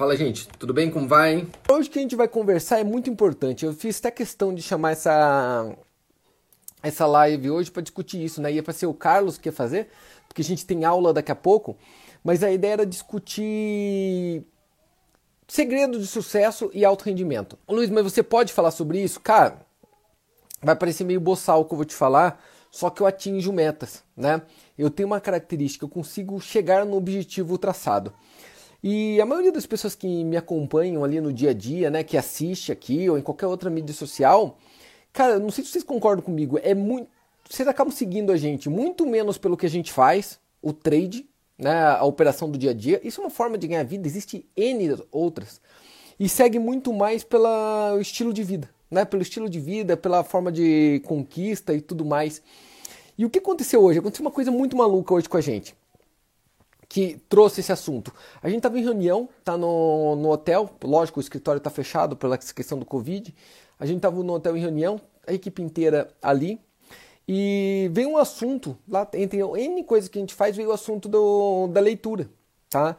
Fala, 0.00 0.16
gente, 0.16 0.48
tudo 0.58 0.72
bem? 0.72 0.90
Como 0.90 1.06
vai? 1.06 1.46
Hoje 1.70 1.90
que 1.90 1.98
a 1.98 2.00
gente 2.00 2.16
vai 2.16 2.26
conversar 2.26 2.80
é 2.80 2.84
muito 2.84 3.10
importante. 3.10 3.66
Eu 3.66 3.74
fiz 3.74 3.98
até 3.98 4.10
questão 4.10 4.54
de 4.54 4.62
chamar 4.62 4.92
essa 4.92 5.76
essa 6.82 7.06
live 7.06 7.50
hoje 7.50 7.70
para 7.70 7.82
discutir 7.82 8.24
isso, 8.24 8.40
né? 8.40 8.50
Ia 8.50 8.62
para 8.62 8.72
ser 8.72 8.86
o 8.86 8.94
Carlos 8.94 9.36
que 9.36 9.50
ia 9.50 9.52
fazer, 9.52 9.90
porque 10.26 10.40
a 10.40 10.44
gente 10.44 10.64
tem 10.64 10.86
aula 10.86 11.12
daqui 11.12 11.30
a 11.30 11.34
pouco, 11.34 11.76
mas 12.24 12.42
a 12.42 12.50
ideia 12.50 12.72
era 12.72 12.86
discutir 12.86 14.42
segredo 15.46 16.00
de 16.00 16.06
sucesso 16.06 16.70
e 16.72 16.82
alto 16.82 17.04
rendimento. 17.04 17.58
Luiz, 17.68 17.90
mas 17.90 18.02
você 18.02 18.22
pode 18.22 18.54
falar 18.54 18.70
sobre 18.70 19.02
isso? 19.02 19.20
Cara, 19.20 19.58
vai 20.62 20.76
parecer 20.76 21.04
meio 21.04 21.20
boçal 21.20 21.62
que 21.66 21.74
eu 21.74 21.76
vou 21.76 21.84
te 21.84 21.94
falar, 21.94 22.42
só 22.70 22.88
que 22.88 23.02
eu 23.02 23.06
atinjo 23.06 23.52
metas, 23.52 24.02
né? 24.16 24.40
Eu 24.78 24.88
tenho 24.88 25.08
uma 25.08 25.20
característica, 25.20 25.84
eu 25.84 25.90
consigo 25.90 26.40
chegar 26.40 26.86
no 26.86 26.96
objetivo 26.96 27.58
traçado. 27.58 28.14
E 28.82 29.20
a 29.20 29.26
maioria 29.26 29.52
das 29.52 29.66
pessoas 29.66 29.94
que 29.94 30.24
me 30.24 30.36
acompanham 30.36 31.04
ali 31.04 31.20
no 31.20 31.32
dia 31.32 31.50
a 31.50 31.54
dia, 31.54 31.90
né, 31.90 32.02
que 32.02 32.16
assiste 32.16 32.72
aqui 32.72 33.10
ou 33.10 33.18
em 33.18 33.22
qualquer 33.22 33.46
outra 33.46 33.68
mídia 33.68 33.94
social, 33.94 34.56
cara, 35.12 35.38
não 35.38 35.50
sei 35.50 35.64
se 35.64 35.70
vocês 35.70 35.84
concordam 35.84 36.24
comigo, 36.24 36.58
é 36.62 36.74
muito, 36.74 37.08
vocês 37.48 37.68
acabam 37.68 37.92
seguindo 37.92 38.32
a 38.32 38.38
gente 38.38 38.70
muito 38.70 39.06
menos 39.06 39.36
pelo 39.36 39.56
que 39.56 39.66
a 39.66 39.70
gente 39.70 39.92
faz, 39.92 40.40
o 40.62 40.72
trade, 40.72 41.28
né, 41.58 41.88
a 41.88 42.04
operação 42.04 42.50
do 42.50 42.56
dia 42.56 42.70
a 42.70 42.74
dia. 42.74 43.00
Isso 43.04 43.20
é 43.20 43.24
uma 43.24 43.30
forma 43.30 43.58
de 43.58 43.68
ganhar 43.68 43.84
vida, 43.84 44.08
existe 44.08 44.46
N 44.56 44.96
outras. 45.12 45.60
E 46.18 46.28
segue 46.28 46.58
muito 46.58 46.92
mais 46.92 47.22
pelo 47.22 47.98
estilo 48.00 48.32
de 48.32 48.42
vida, 48.42 48.68
né, 48.90 49.04
pelo 49.04 49.22
estilo 49.22 49.48
de 49.48 49.60
vida, 49.60 49.94
pela 49.94 50.24
forma 50.24 50.50
de 50.50 51.02
conquista 51.04 51.74
e 51.74 51.82
tudo 51.82 52.04
mais. 52.04 52.42
E 53.16 53.26
o 53.26 53.30
que 53.30 53.38
aconteceu 53.38 53.82
hoje? 53.82 53.98
Aconteceu 53.98 54.24
uma 54.24 54.30
coisa 54.30 54.50
muito 54.50 54.74
maluca 54.74 55.12
hoje 55.12 55.28
com 55.28 55.36
a 55.36 55.40
gente 55.42 55.74
que 56.90 57.22
trouxe 57.28 57.60
esse 57.60 57.70
assunto. 57.70 58.12
A 58.42 58.48
gente 58.48 58.58
estava 58.58 58.76
em 58.76 58.82
reunião, 58.82 59.28
tá 59.44 59.56
no, 59.56 60.16
no 60.16 60.28
hotel, 60.28 60.68
lógico, 60.82 61.20
o 61.20 61.22
escritório 61.22 61.58
está 61.58 61.70
fechado 61.70 62.16
pela 62.16 62.36
questão 62.36 62.80
do 62.80 62.84
Covid. 62.84 63.32
A 63.78 63.86
gente 63.86 63.98
estava 63.98 64.20
no 64.20 64.32
hotel 64.32 64.56
em 64.56 64.60
reunião, 64.60 65.00
a 65.24 65.32
equipe 65.32 65.62
inteira 65.62 66.12
ali, 66.20 66.60
e 67.28 67.88
veio 67.92 68.08
um 68.10 68.18
assunto, 68.18 68.76
lá 68.88 69.08
entre 69.14 69.38
N 69.38 69.84
coisas 69.84 70.10
que 70.10 70.18
a 70.18 70.20
gente 70.20 70.34
faz, 70.34 70.56
veio 70.56 70.70
o 70.70 70.72
assunto 70.72 71.08
do, 71.08 71.68
da 71.68 71.80
leitura, 71.80 72.28
tá? 72.68 72.96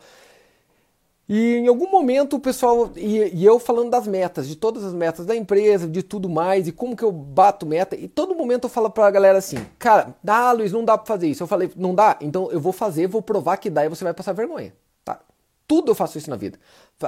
E 1.34 1.56
em 1.56 1.68
algum 1.70 1.90
momento 1.90 2.36
o 2.36 2.40
pessoal, 2.42 2.92
e, 2.94 3.34
e, 3.34 3.46
eu 3.46 3.58
falando 3.58 3.90
das 3.90 4.06
metas, 4.06 4.50
de 4.50 4.58
todas 4.58 4.84
as 4.84 4.94
metas 4.94 5.26
da 5.26 5.34
empresa, 5.34 5.88
de 5.88 6.04
tudo 6.04 6.28
mais, 6.28 6.68
e 6.68 6.74
como 6.74 6.94
que 6.94 7.06
eu 7.06 7.10
bato 7.10 7.66
meta, 7.66 7.96
e 7.96 8.06
todo 8.06 8.36
momento 8.36 8.66
eu 8.66 8.70
falo 8.70 8.90
pra 8.90 9.10
galera 9.10 9.38
assim, 9.38 9.56
cara, 9.80 10.14
dá 10.22 10.52
Luiz, 10.52 10.74
não 10.74 10.84
dá 10.84 10.98
pra 10.98 11.08
fazer 11.08 11.30
isso. 11.30 11.42
Eu 11.42 11.48
falei, 11.48 11.72
não 11.78 11.96
dá? 11.96 12.18
Então 12.20 12.52
eu 12.52 12.60
vou 12.60 12.74
fazer, 12.74 13.08
vou 13.08 13.22
provar 13.22 13.56
que 13.56 13.70
dá 13.70 13.86
e 13.86 13.88
você 13.88 14.04
vai 14.04 14.14
passar 14.14 14.34
vergonha, 14.34 14.74
tá? 15.06 15.22
Tudo 15.66 15.92
eu 15.92 15.96
faço 15.96 16.18
isso 16.18 16.30
na 16.30 16.36
vida. 16.36 16.60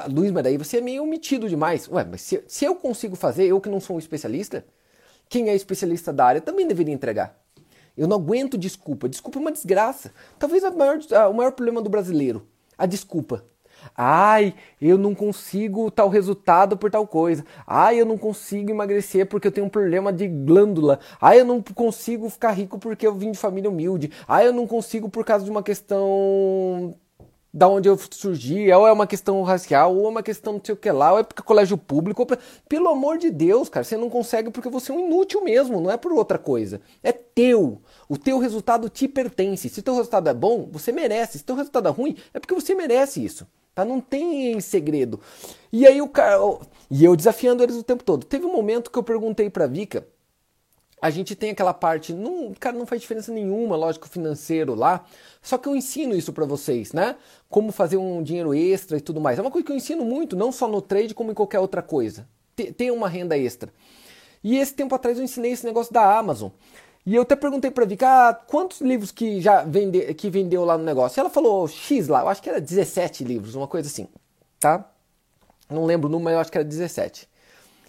Luiz, 0.10 0.32
mas 0.32 0.44
daí 0.46 0.58
você 0.58 0.78
é 0.78 0.82
meio 0.82 1.04
omitido 1.04 1.50
demais. 1.50 1.90
Ué, 1.90 2.08
mas 2.10 2.22
se, 2.22 2.42
se 2.48 2.64
eu 2.64 2.76
consigo 2.76 3.18
fazer, 3.18 3.44
eu 3.48 3.60
que 3.60 3.68
não 3.68 3.82
sou 3.82 3.98
um 3.98 4.00
especialista, 4.00 4.66
quem 5.28 5.50
é 5.50 5.54
especialista 5.54 6.14
da 6.14 6.24
área 6.24 6.40
também 6.40 6.66
deveria 6.66 6.94
entregar. 6.94 7.38
Eu 7.98 8.08
não 8.08 8.16
aguento 8.16 8.58
desculpa. 8.58 9.10
Desculpa 9.10 9.38
é 9.38 9.42
uma 9.42 9.52
desgraça. 9.52 10.14
Talvez 10.40 10.64
maior, 10.74 10.98
o 11.30 11.34
maior 11.34 11.52
problema 11.52 11.82
do 11.82 11.90
brasileiro, 11.90 12.48
a 12.78 12.86
desculpa. 12.86 13.44
Ai, 13.96 14.54
eu 14.82 14.98
não 14.98 15.14
consigo 15.16 15.90
tal 15.92 16.10
resultado 16.10 16.78
por 16.78 16.90
tal 16.92 17.08
coisa. 17.08 17.46
Ai, 17.66 18.00
eu 18.00 18.06
não 18.06 18.18
consigo 18.18 18.72
emagrecer 18.72 19.28
porque 19.28 19.48
eu 19.48 19.52
tenho 19.52 19.68
um 19.68 19.70
problema 19.70 20.12
de 20.12 20.28
glândula. 20.28 21.00
Ai, 21.22 21.40
eu 21.40 21.46
não 21.46 21.62
consigo 21.62 22.30
ficar 22.30 22.52
rico 22.52 22.80
porque 22.80 23.06
eu 23.06 23.14
vim 23.14 23.32
de 23.32 23.38
família 23.38 23.70
humilde. 23.70 24.12
Ai, 24.28 24.48
eu 24.48 24.54
não 24.54 24.68
consigo 24.68 25.10
por 25.10 25.26
causa 25.26 25.46
de 25.46 25.52
uma 25.52 25.64
questão 25.64 26.96
da 27.54 27.68
onde 27.68 27.88
eu 27.88 27.96
surgi, 28.12 28.72
ou 28.72 28.88
é 28.88 28.92
uma 28.92 29.06
questão 29.06 29.44
racial, 29.44 29.96
ou 29.96 30.08
é 30.08 30.10
uma 30.10 30.24
questão 30.24 30.54
não 30.54 30.62
sei 30.64 30.74
o 30.74 30.78
que 30.78 30.92
lá, 30.92 31.14
ou 31.14 31.20
é 31.20 31.24
porque 31.24 31.42
é 31.42 31.46
colégio 31.46 31.78
público. 31.78 32.26
Pelo 32.68 32.90
amor 32.90 33.20
de 33.20 33.30
Deus, 33.30 33.70
cara, 33.70 33.84
você 33.84 33.96
não 33.96 34.10
consegue 34.10 34.50
porque 34.50 34.70
você 34.70 34.92
é 34.92 34.96
um 34.96 35.06
inútil 35.06 35.44
mesmo, 35.44 35.80
não 35.80 35.92
é 35.92 35.98
por 35.98 36.12
outra 36.12 36.40
coisa. 36.40 36.82
É 37.04 37.12
teu. 37.12 37.80
O 38.10 38.18
teu 38.18 38.40
resultado 38.40 38.90
te 38.90 39.08
pertence. 39.08 39.70
Se 39.70 39.84
teu 39.84 39.96
resultado 39.96 40.30
é 40.30 40.34
bom, 40.34 40.68
você 40.72 40.92
merece. 40.92 41.38
Se 41.38 41.44
teu 41.44 41.56
resultado 41.56 41.88
é 41.88 41.92
ruim, 41.92 42.16
é 42.34 42.40
porque 42.40 42.56
você 42.56 42.74
merece 42.74 43.24
isso. 43.24 43.46
Tá? 43.76 43.86
Não 43.86 44.02
tem 44.02 44.60
segredo. 44.60 45.20
E 45.72 45.86
aí 45.86 46.02
o 46.02 46.08
cara. 46.08 46.38
E 46.90 47.06
eu 47.06 47.16
desafiando 47.16 47.62
eles 47.62 47.76
o 47.76 47.84
tempo 47.84 48.04
todo. 48.04 48.26
Teve 48.26 48.46
um 48.46 48.52
momento 48.52 48.90
que 48.90 48.98
eu 48.98 49.04
perguntei 49.04 49.50
pra 49.50 49.68
Vika. 49.68 50.06
A 51.04 51.10
gente 51.10 51.36
tem 51.36 51.50
aquela 51.50 51.74
parte, 51.74 52.14
não, 52.14 52.54
cara, 52.58 52.78
não 52.78 52.86
faz 52.86 53.02
diferença 53.02 53.30
nenhuma, 53.30 53.76
lógico, 53.76 54.08
financeiro 54.08 54.74
lá. 54.74 55.04
Só 55.42 55.58
que 55.58 55.68
eu 55.68 55.76
ensino 55.76 56.16
isso 56.16 56.32
para 56.32 56.46
vocês, 56.46 56.94
né? 56.94 57.18
Como 57.50 57.74
fazer 57.74 57.98
um 57.98 58.24
dinheiro 58.24 58.54
extra 58.54 58.96
e 58.96 59.02
tudo 59.02 59.20
mais. 59.20 59.38
É 59.38 59.42
uma 59.42 59.52
coisa 59.52 59.66
que 59.66 59.74
eu 59.74 59.76
ensino 59.76 60.06
muito, 60.06 60.34
não 60.34 60.50
só 60.50 60.66
no 60.66 60.82
trade, 60.82 61.14
como 61.14 61.30
em 61.30 61.34
qualquer 61.34 61.60
outra 61.60 61.82
coisa. 61.82 62.26
Ter 62.56 62.90
uma 62.90 63.10
renda 63.10 63.38
extra. 63.38 63.70
E 64.42 64.58
esse 64.58 64.74
tempo 64.74 64.96
atrás 64.96 65.18
eu 65.18 65.26
ensinei 65.26 65.52
esse 65.52 65.66
negócio 65.66 65.92
da 65.92 66.18
Amazon. 66.18 66.52
E 67.06 67.16
eu 67.16 67.24
até 67.24 67.36
perguntei 67.36 67.70
pra 67.70 67.84
Vika, 67.84 68.30
ah, 68.30 68.34
quantos 68.34 68.80
livros 68.80 69.12
que 69.12 69.42
já 69.42 69.62
vende, 69.66 70.14
que 70.14 70.30
vendeu 70.30 70.64
lá 70.64 70.78
no 70.78 70.86
negócio? 70.86 71.20
E 71.20 71.22
ela 71.22 71.30
falou 71.30 71.68
X 71.68 72.08
lá, 72.08 72.22
eu 72.22 72.30
acho 72.30 72.42
que 72.42 72.50
era 72.50 72.62
17 72.62 73.26
livros, 73.26 73.56
uma 73.56 73.68
coisa 73.68 73.90
assim, 73.90 74.08
tá? 74.58 74.90
Não 75.70 75.84
lembro 75.84 76.08
o 76.08 76.10
número, 76.10 76.24
mas 76.24 76.34
eu 76.36 76.40
acho 76.40 76.50
que 76.50 76.58
era 76.58 76.64
17. 76.64 77.28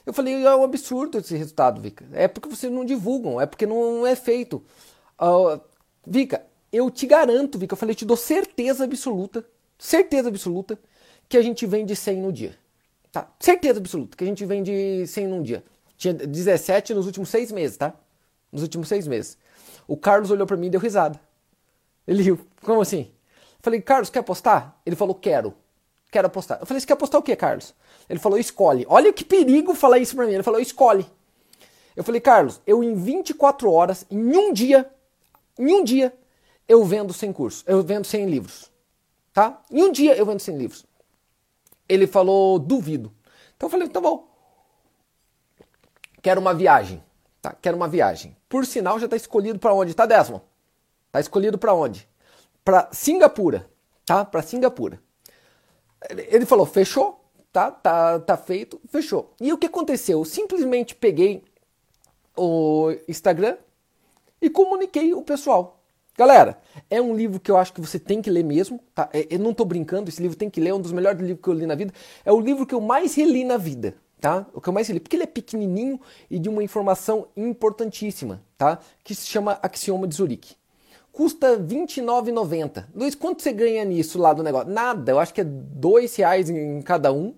Eu 0.07 0.13
falei, 0.13 0.45
é 0.45 0.57
um 0.57 0.65
absurdo 0.65 1.19
esse 1.19 1.37
resultado, 1.37 1.81
Vika. 1.81 2.07
É 2.13 2.29
porque 2.29 2.49
vocês 2.49 2.73
não 2.73 2.85
divulgam, 2.85 3.41
é 3.41 3.47
porque 3.47 3.67
não 3.67 4.07
é 4.07 4.15
feito. 4.15 4.63
Uh, 5.19 5.61
Vika, 6.07 6.45
eu 6.73 6.91
te 6.91 7.07
garanto, 7.07 7.59
Vika, 7.59 7.75
eu 7.75 7.79
falei, 7.79 7.93
eu 7.93 7.97
te 7.97 8.05
dou 8.05 8.17
certeza 8.17 8.85
absoluta, 8.85 9.45
certeza 9.79 10.29
absoluta, 10.29 10.79
que 11.29 11.37
a 11.37 11.43
gente 11.43 11.65
vende 11.67 11.97
100 11.97 12.21
no 12.21 12.33
dia. 12.33 12.57
Tá? 13.11 13.31
Certeza 13.39 13.79
absoluta 13.79 14.17
que 14.17 14.25
a 14.25 14.27
gente 14.27 14.45
vende 14.45 15.07
100 15.07 15.27
num 15.27 15.43
dia. 15.43 15.65
Tinha 15.97 16.13
17 16.13 16.93
nos 16.93 17.07
últimos 17.07 17.29
seis 17.29 17.51
meses, 17.53 17.77
tá? 17.77 17.95
nos 18.55 18.63
últimos 18.63 18.89
seis 18.89 19.07
meses. 19.07 19.37
O 19.87 19.97
Carlos 19.97 20.31
olhou 20.31 20.47
para 20.47 20.57
mim 20.57 20.69
e 20.69 20.71
deu 20.71 20.81
risada. 20.81 21.21
Ele 22.07 22.23
riu. 22.23 22.47
Como 22.63 22.81
assim? 22.81 23.11
falei, 23.61 23.81
Carlos, 23.81 24.11
quer 24.11 24.21
apostar? 24.21 24.77
Ele 24.87 24.95
falou, 24.95 25.15
quero. 25.15 25.55
Quero 26.11 26.27
apostar. 26.27 26.59
Eu 26.61 26.67
falei, 26.67 26.81
você 26.81 26.87
quer 26.87 26.93
apostar 26.93 27.21
o 27.21 27.25
quê, 27.25 27.35
Carlos? 27.35 27.75
Ele 28.09 28.19
falou, 28.19 28.39
escolhe. 28.39 28.87
Olha 28.89 29.13
que 29.13 29.25
perigo 29.25 29.75
falar 29.75 29.99
isso 29.99 30.15
pra 30.15 30.27
mim. 30.27 30.35
Ele 30.35 30.43
falou, 30.43 30.61
escolhe. 30.61 31.07
Eu 31.97 32.03
falei, 32.03 32.21
Carlos, 32.21 32.61
eu 32.67 32.83
em 32.83 32.95
24 32.95 33.71
horas, 33.71 34.05
em 34.11 34.37
um 34.37 34.53
dia, 34.53 34.91
em 35.59 35.73
um 35.73 35.85
dia, 35.85 36.17
eu 36.69 36.85
vendo 36.85 37.13
100 37.13 37.33
cursos. 37.33 37.65
Eu 37.67 37.83
vendo 37.83 38.07
100 38.07 38.27
livros. 38.27 38.71
Tá? 39.33 39.63
Em 39.71 39.83
um 39.83 39.93
dia 39.93 40.15
eu 40.15 40.27
vendo 40.27 40.41
100 40.41 40.57
livros. 40.57 40.87
Ele 41.89 42.07
falou, 42.07 42.59
duvido. 42.59 43.13
Então 43.57 43.67
eu 43.67 43.71
falei, 43.71 43.89
tá 43.89 44.01
bom. 44.01 44.29
Quero 46.23 46.41
uma 46.41 46.55
viagem. 46.55 47.03
Tá? 47.41 47.55
Quero 47.61 47.77
uma 47.77 47.89
viagem. 47.89 48.37
Por 48.49 48.65
sinal, 48.65 48.99
já 48.99 49.05
está 49.07 49.17
escolhido 49.17 49.59
para 49.59 49.75
onde, 49.75 49.95
tá, 49.95 50.07
Desmond? 50.07 50.43
Está 51.07 51.21
escolhido 51.21 51.59
para 51.59 51.75
onde? 51.75 52.09
Para 52.65 52.89
Singapura, 52.91 53.71
tá? 54.07 54.25
Para 54.25 54.43
Singapura. 54.43 55.01
Ele 56.11 56.47
falou, 56.47 56.67
fechou, 56.67 57.24
tá? 57.55 57.71
Tá, 57.71 58.19
tá 58.19 58.37
feito, 58.37 58.81
fechou. 58.89 59.33
E 59.41 59.53
o 59.53 59.57
que 59.57 59.67
aconteceu? 59.67 60.19
Eu 60.19 60.25
simplesmente 60.25 60.93
peguei 60.93 61.45
o 62.37 62.93
Instagram 63.09 63.57
e 64.43 64.51
comuniquei 64.51 65.15
o 65.15 65.23
pessoal. 65.23 65.81
Galera, 66.19 66.59
é 66.91 67.01
um 67.01 67.15
livro 67.15 67.39
que 67.39 67.51
eu 67.51 67.57
acho 67.57 67.73
que 67.73 67.81
você 67.81 67.99
tem 67.99 68.21
que 68.21 68.29
ler 68.29 68.43
mesmo, 68.43 68.81
tá? 68.93 69.09
É, 69.13 69.29
eu 69.31 69.39
não 69.39 69.53
estou 69.53 69.65
brincando, 69.65 70.09
esse 70.09 70.21
livro 70.21 70.37
tem 70.37 70.51
que 70.51 70.61
ler, 70.61 70.71
é 70.71 70.75
um 70.75 70.81
dos 70.81 70.91
melhores 70.91 71.21
livros 71.21 71.43
que 71.43 71.49
eu 71.49 71.55
li 71.55 71.65
na 71.65 71.77
vida. 71.77 71.95
É 72.25 72.33
o 72.33 72.41
livro 72.41 72.67
que 72.67 72.75
eu 72.75 72.81
mais 72.81 73.15
reli 73.15 73.45
na 73.45 73.57
vida, 73.57 73.95
tá? 74.21 74.47
O 74.53 74.61
que 74.61 74.69
eu 74.69 74.73
mais 74.73 74.91
li, 74.91 74.99
porque 74.99 75.15
ele 75.15 75.23
é 75.23 75.27
pequenininho 75.27 76.01
e 76.29 76.41
de 76.41 76.49
uma 76.49 76.63
informação 76.63 77.29
importantíssima, 77.37 78.43
tá? 78.59 78.81
Que 79.05 79.15
se 79.15 79.29
chama 79.29 79.61
Axioma 79.63 80.09
de 80.09 80.17
Zurique. 80.17 80.57
Custa 81.13 81.51
R$ 81.51 81.63
29,90. 81.63 82.87
Luiz, 82.93 83.15
quanto 83.15 83.41
você 83.41 83.53
ganha 83.53 83.85
nisso 83.85 84.19
lá 84.19 84.33
do 84.33 84.43
negócio? 84.43 84.69
Nada, 84.69 85.13
eu 85.13 85.21
acho 85.21 85.33
que 85.33 85.41
é 85.41 85.45
R$ 85.45 86.11
reais 86.17 86.51
em 86.51 86.83
cada 86.83 87.13
um. 87.13 87.33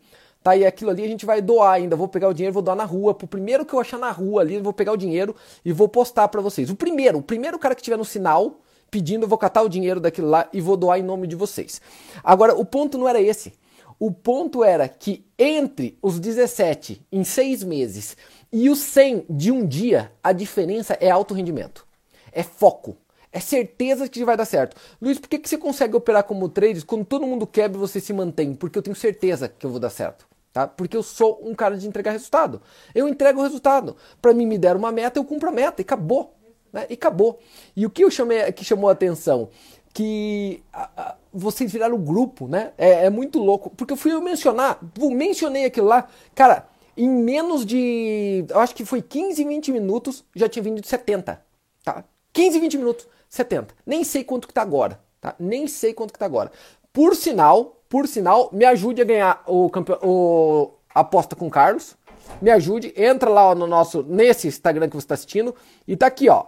Tá, 0.46 0.56
e 0.56 0.64
aquilo 0.64 0.93
ali 0.93 1.02
a 1.02 1.08
gente 1.08 1.26
vai 1.26 1.43
doar 1.43 1.72
ainda. 1.72 1.96
Vou 1.96 2.06
pegar 2.06 2.28
o 2.28 2.32
dinheiro, 2.32 2.54
vou 2.54 2.62
doar 2.62 2.76
na 2.76 2.84
rua. 2.84 3.12
Pro 3.12 3.26
primeiro 3.26 3.66
que 3.66 3.75
eu 3.75 3.81
achar 3.81 3.98
na 3.98 4.12
rua 4.12 4.43
ali, 4.43 4.60
vou 4.60 4.72
pegar 4.72 4.93
o 4.93 4.96
dinheiro 4.96 5.34
e 5.64 5.72
vou 5.72 5.88
postar 5.88 6.28
para 6.28 6.40
vocês. 6.40 6.70
O 6.70 6.76
primeiro, 6.76 7.19
o 7.19 7.22
primeiro 7.22 7.58
cara 7.58 7.75
que 7.75 7.82
tiver 7.82 7.96
no 7.96 8.04
sinal 8.04 8.60
pedindo, 8.88 9.25
eu 9.25 9.28
vou 9.28 9.38
catar 9.38 9.62
o 9.62 9.69
dinheiro 9.69 9.98
daquilo 9.98 10.28
lá 10.28 10.48
e 10.52 10.60
vou 10.60 10.76
doar 10.76 11.00
em 11.00 11.02
nome 11.02 11.26
de 11.26 11.34
vocês. 11.34 11.81
Agora, 12.22 12.54
o 12.54 12.64
ponto 12.64 12.96
não 12.96 13.08
era 13.08 13.20
esse. 13.20 13.54
O 13.98 14.12
ponto 14.12 14.62
era 14.62 14.88
que 14.88 15.26
entre 15.37 15.98
os 16.00 16.20
17 16.20 17.04
em 17.10 17.25
seis 17.25 17.64
meses 17.64 18.16
e 18.52 18.70
os 18.70 18.78
100 18.78 19.26
de 19.28 19.50
um 19.50 19.66
dia, 19.66 20.12
a 20.22 20.31
diferença 20.31 20.96
é 21.00 21.10
alto 21.10 21.34
rendimento. 21.34 21.84
É 22.31 22.44
foco. 22.44 22.96
É 23.32 23.40
certeza 23.40 24.08
que 24.08 24.25
vai 24.25 24.37
dar 24.37 24.44
certo. 24.44 24.76
Luiz, 25.02 25.19
por 25.19 25.28
que, 25.28 25.40
que 25.40 25.48
você 25.48 25.58
consegue 25.58 25.96
operar 25.96 26.22
como 26.22 26.48
trader 26.48 26.87
quando 26.87 27.04
todo 27.04 27.26
mundo 27.26 27.48
quebra 27.48 27.76
e 27.76 27.81
você 27.81 27.98
se 27.98 28.12
mantém? 28.12 28.54
Porque 28.54 28.78
eu 28.78 28.82
tenho 28.82 28.94
certeza 28.94 29.48
que 29.48 29.66
eu 29.66 29.70
vou 29.70 29.81
dar 29.81 29.90
certo. 29.90 30.35
Tá? 30.56 30.67
Porque 30.67 30.97
eu 30.97 31.03
sou 31.03 31.38
um 31.43 31.55
cara 31.55 31.76
de 31.76 31.87
entregar 31.87 32.12
resultado. 32.12 32.62
Eu 32.94 33.06
entrego 33.06 33.41
o 33.41 33.43
resultado. 33.43 33.94
Para 34.23 34.32
mim, 34.32 34.47
me 34.47 34.56
deram 34.56 34.79
uma 34.79 34.91
meta, 34.91 35.19
eu 35.19 35.25
cumpro 35.25 35.50
a 35.50 35.53
meta 35.53 35.82
e 35.82 35.85
acabou. 35.85 36.35
Né? 36.73 36.87
E 36.88 36.94
acabou. 36.94 37.38
E 37.76 37.85
o 37.85 37.91
que 37.91 38.03
eu 38.03 38.11
chamei, 38.11 38.50
que 38.53 38.64
chamou 38.64 38.88
a 38.88 38.94
atenção? 38.94 39.50
que 39.93 40.62
a, 40.73 40.91
a, 40.97 41.14
vocês 41.31 41.70
viraram 41.70 41.99
grupo, 41.99 42.49
né? 42.49 42.73
É, 42.79 43.05
é, 43.05 43.11
muito 43.11 43.38
louco. 43.38 43.69
Porque 43.69 43.93
eu 43.93 43.99
fui 43.99 44.19
mencionar, 44.19 44.79
mencionei 44.99 45.67
aquilo 45.67 45.88
lá, 45.88 46.08
cara, 46.35 46.67
em 46.97 47.06
menos 47.06 47.67
de. 47.67 48.47
Eu 48.49 48.58
acho 48.61 48.75
que 48.75 48.87
foi 48.87 49.03
15, 49.03 49.44
20 49.44 49.73
minutos, 49.73 50.25
já 50.35 50.49
tinha 50.49 50.62
vindo 50.62 50.81
de 50.81 50.88
70. 50.88 51.38
Tá? 51.85 52.03
15, 52.32 52.61
20 52.61 52.79
minutos, 52.79 53.06
70. 53.29 53.75
Nem 53.85 54.05
sei 54.05 54.25
quanto 54.25 54.49
que 54.49 54.55
tá 54.55 54.62
agora. 54.62 54.99
Tá? 55.20 55.35
Nem 55.38 55.67
sei 55.67 55.93
quanto 55.93 56.12
que 56.12 56.19
tá 56.19 56.25
agora. 56.25 56.50
Por 56.96 57.14
sinal, 57.14 57.76
por 57.90 58.08
sinal, 58.08 58.48
me 58.54 58.64
ajude 58.64 59.02
a 59.02 59.04
ganhar 59.04 59.43
o, 59.46 59.69
campe... 59.69 59.93
o 60.02 60.72
aposta 60.94 61.37
com 61.37 61.46
o 61.46 61.50
Carlos. 61.50 61.94
Me 62.40 62.50
ajude, 62.50 62.90
entra 62.96 63.28
lá 63.28 63.54
no 63.54 63.66
nosso, 63.66 64.02
nesse 64.02 64.48
Instagram 64.48 64.88
que 64.88 64.96
você 64.96 65.04
está 65.04 65.12
assistindo 65.12 65.54
e 65.87 65.94
tá 65.94 66.06
aqui, 66.06 66.31
ó, 66.31 66.46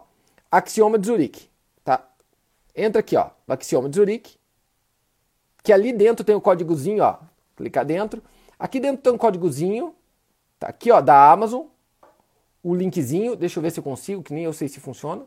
Axioma 0.50 0.98
de 0.98 1.06
Zurique, 1.06 1.50
tá? 1.84 2.02
Entra 2.74 3.00
aqui, 3.00 3.14
ó, 3.14 3.28
Axioma 3.46 3.90
de 3.90 3.96
Zurique, 3.96 4.38
que 5.62 5.70
ali 5.70 5.92
dentro 5.92 6.24
tem 6.24 6.34
o 6.34 6.40
códigozinho, 6.40 7.04
ó, 7.04 7.18
clicar 7.54 7.84
dentro. 7.84 8.22
Aqui 8.58 8.80
dentro 8.80 9.02
tem 9.02 9.12
um 9.12 9.18
códigozinho, 9.18 9.94
tá 10.58 10.68
aqui, 10.68 10.90
ó, 10.90 11.02
da 11.02 11.30
Amazon, 11.30 11.66
o 12.62 12.74
linkzinho, 12.74 13.36
deixa 13.36 13.58
eu 13.58 13.62
ver 13.62 13.70
se 13.70 13.80
eu 13.80 13.84
consigo, 13.84 14.22
que 14.22 14.32
nem 14.32 14.44
eu 14.44 14.54
sei 14.54 14.66
se 14.66 14.80
funciona. 14.80 15.26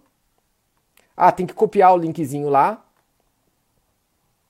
Ah, 1.16 1.32
tem 1.32 1.46
que 1.46 1.54
copiar 1.54 1.94
o 1.94 1.98
linkzinho 1.98 2.50
lá. 2.50 2.84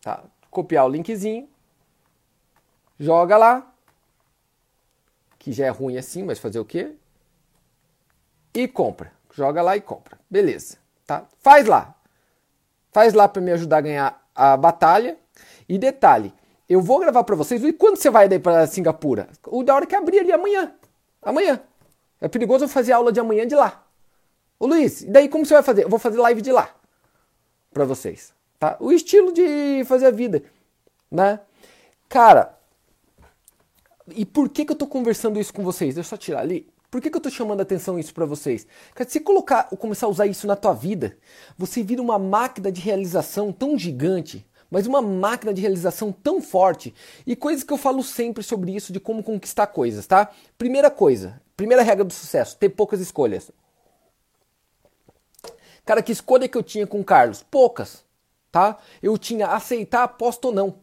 Tá? 0.01 0.23
Copiar 0.51 0.86
o 0.86 0.89
linkzinho. 0.89 1.50
Joga 3.00 3.38
lá. 3.38 3.74
Que 5.39 5.51
já 5.51 5.65
é 5.65 5.69
ruim 5.69 5.98
assim, 5.98 6.24
mas 6.24 6.38
fazer 6.38 6.59
o 6.59 6.65
quê? 6.65 6.94
E 8.53 8.68
compra. 8.68 9.12
Joga 9.33 9.63
lá 9.63 9.75
e 9.75 9.81
compra. 9.81 10.19
Beleza. 10.30 10.77
Tá? 11.07 11.25
Faz 11.39 11.65
lá. 11.65 11.95
Faz 12.92 13.13
lá 13.13 13.27
para 13.27 13.42
me 13.42 13.51
ajudar 13.51 13.77
a 13.77 13.81
ganhar 13.81 14.27
a 14.36 14.56
batalha. 14.56 15.18
E 15.68 15.77
detalhe, 15.77 16.33
eu 16.68 16.81
vou 16.81 17.00
gravar 17.00 17.24
para 17.24 17.36
vocês. 17.36 17.63
E 17.63 17.74
quando 17.74 17.95
você 17.95 18.09
vai 18.09 18.27
daí 18.27 18.39
para 18.39 18.68
Singapura? 18.68 19.30
O 19.47 19.63
da 19.63 19.74
hora 19.74 19.86
que 19.86 19.95
abrir 19.95 20.19
ali 20.19 20.31
amanhã. 20.31 20.75
Amanhã. 21.21 21.62
É 22.19 22.27
perigoso 22.27 22.65
eu 22.65 22.69
fazer 22.69 22.92
aula 22.92 23.12
de 23.12 23.19
amanhã 23.19 23.47
de 23.47 23.56
lá. 23.56 23.83
Ô 24.59 24.68
Luiz, 24.68 25.01
e 25.01 25.09
daí 25.09 25.27
como 25.27 25.45
você 25.45 25.56
vai 25.56 25.63
fazer? 25.63 25.86
Eu 25.86 25.89
vou 25.89 25.97
fazer 25.97 26.19
live 26.19 26.42
de 26.42 26.51
lá 26.51 26.69
para 27.74 27.86
vocês, 27.86 28.33
tá? 28.61 28.77
O 28.79 28.91
estilo 28.91 29.33
de 29.33 29.83
fazer 29.85 30.05
a 30.05 30.11
vida, 30.11 30.43
né? 31.09 31.39
Cara, 32.07 32.55
e 34.15 34.23
por 34.23 34.47
que 34.49 34.63
que 34.63 34.71
eu 34.71 34.75
tô 34.75 34.85
conversando 34.85 35.39
isso 35.39 35.51
com 35.51 35.63
vocês? 35.63 35.95
Deixa 35.95 36.07
eu 36.07 36.09
só 36.09 36.17
tirar 36.17 36.41
ali. 36.41 36.69
Por 36.91 37.01
que, 37.01 37.09
que 37.09 37.17
eu 37.17 37.21
tô 37.21 37.29
chamando 37.29 37.61
a 37.61 37.63
atenção 37.63 37.97
isso 37.97 38.13
para 38.13 38.25
vocês? 38.25 38.67
Cara, 38.93 39.09
se 39.09 39.13
você 39.13 39.19
colocar, 39.21 39.63
começar 39.63 40.05
a 40.05 40.09
usar 40.09 40.27
isso 40.27 40.45
na 40.45 40.55
tua 40.57 40.73
vida, 40.73 41.17
você 41.57 41.81
vira 41.81 42.01
uma 42.01 42.19
máquina 42.19 42.71
de 42.71 42.81
realização 42.81 43.51
tão 43.51 43.79
gigante, 43.79 44.45
mas 44.69 44.85
uma 44.85 45.01
máquina 45.01 45.53
de 45.53 45.61
realização 45.61 46.11
tão 46.11 46.41
forte. 46.41 46.93
E 47.25 47.35
coisas 47.35 47.63
que 47.63 47.71
eu 47.71 47.77
falo 47.77 48.03
sempre 48.03 48.43
sobre 48.43 48.75
isso, 48.75 48.93
de 48.93 48.99
como 48.99 49.23
conquistar 49.23 49.67
coisas, 49.67 50.05
tá? 50.05 50.29
Primeira 50.57 50.91
coisa, 50.91 51.41
primeira 51.55 51.81
regra 51.81 52.03
do 52.03 52.13
sucesso, 52.13 52.57
ter 52.57 52.69
poucas 52.69 52.99
escolhas. 52.99 53.49
Cara, 55.85 56.03
que 56.03 56.11
escolha 56.11 56.47
que 56.47 56.57
eu 56.57 56.63
tinha 56.63 56.85
com 56.85 56.99
o 56.99 57.05
Carlos? 57.05 57.41
Poucas, 57.41 58.03
tá? 58.51 58.77
Eu 59.01 59.18
tinha 59.18 59.48
aceitar 59.48 60.03
aposta 60.03 60.48
ou 60.48 60.53
não. 60.53 60.75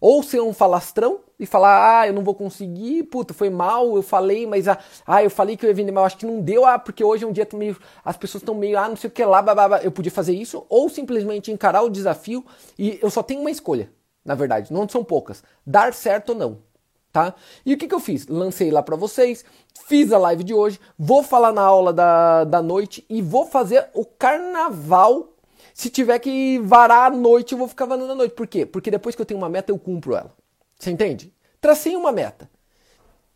Ou 0.00 0.22
ser 0.22 0.40
um 0.40 0.52
falastrão 0.52 1.20
e 1.38 1.46
falar, 1.46 2.00
ah, 2.00 2.06
eu 2.06 2.12
não 2.12 2.22
vou 2.22 2.34
conseguir, 2.34 3.04
puta, 3.04 3.32
foi 3.32 3.50
mal, 3.50 3.96
eu 3.96 4.02
falei, 4.02 4.46
mas 4.46 4.68
ah, 4.68 4.78
ah 5.06 5.22
eu 5.22 5.30
falei 5.30 5.56
que 5.56 5.64
eu 5.64 5.70
ia 5.70 5.74
vender, 5.74 5.92
mas 5.92 6.02
eu 6.02 6.06
acho 6.06 6.16
que 6.18 6.26
não 6.26 6.40
deu, 6.40 6.64
ah, 6.64 6.78
porque 6.78 7.02
hoje 7.02 7.24
é 7.24 7.26
um 7.26 7.32
dia 7.32 7.46
meio, 7.54 7.76
as 8.04 8.16
pessoas 8.16 8.42
estão 8.42 8.54
meio, 8.54 8.78
ah, 8.78 8.88
não 8.88 8.96
sei 8.96 9.08
o 9.08 9.12
que 9.12 9.24
lá, 9.24 9.40
blá. 9.42 9.80
eu 9.82 9.90
podia 9.90 10.10
fazer 10.10 10.34
isso, 10.34 10.64
ou 10.68 10.88
simplesmente 10.88 11.50
encarar 11.50 11.82
o 11.82 11.90
desafio 11.90 12.44
e 12.78 12.98
eu 13.02 13.10
só 13.10 13.22
tenho 13.22 13.40
uma 13.40 13.50
escolha, 13.50 13.90
na 14.24 14.34
verdade, 14.34 14.72
não 14.72 14.88
são 14.88 15.04
poucas, 15.04 15.42
dar 15.64 15.92
certo 15.92 16.30
ou 16.30 16.34
não 16.36 16.68
tá? 17.12 17.34
E 17.64 17.74
o 17.74 17.78
que, 17.78 17.88
que 17.88 17.94
eu 17.94 18.00
fiz? 18.00 18.26
Lancei 18.26 18.70
lá 18.70 18.82
para 18.82 18.96
vocês, 18.96 19.44
fiz 19.86 20.12
a 20.12 20.18
live 20.18 20.44
de 20.44 20.54
hoje, 20.54 20.78
vou 20.98 21.22
falar 21.22 21.52
na 21.52 21.62
aula 21.62 21.92
da, 21.92 22.44
da 22.44 22.62
noite 22.62 23.04
e 23.08 23.20
vou 23.22 23.46
fazer 23.46 23.88
o 23.94 24.04
carnaval. 24.04 25.34
Se 25.78 25.88
tiver 25.88 26.18
que 26.18 26.58
varar 26.58 27.12
a 27.12 27.14
noite, 27.14 27.52
eu 27.52 27.58
vou 27.58 27.68
ficar 27.68 27.84
varando 27.84 28.10
a 28.10 28.14
noite. 28.16 28.34
Por 28.34 28.48
quê? 28.48 28.66
Porque 28.66 28.90
depois 28.90 29.14
que 29.14 29.22
eu 29.22 29.24
tenho 29.24 29.38
uma 29.38 29.48
meta, 29.48 29.70
eu 29.70 29.78
cumpro 29.78 30.16
ela. 30.16 30.34
Você 30.76 30.90
entende? 30.90 31.32
Tracei 31.60 31.94
uma 31.94 32.10
meta. 32.10 32.50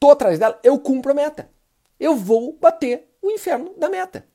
Tô 0.01 0.11
atrás 0.11 0.41
dela, 0.41 0.59
eu 0.65 0.77
cumpro 0.77 1.13
a 1.13 1.15
meta. 1.15 1.49
Eu 2.01 2.17
vou 2.17 2.59
bater 2.61 3.09
o 3.23 3.31
inferno 3.31 3.73
da 3.79 3.89
meta. 3.89 4.27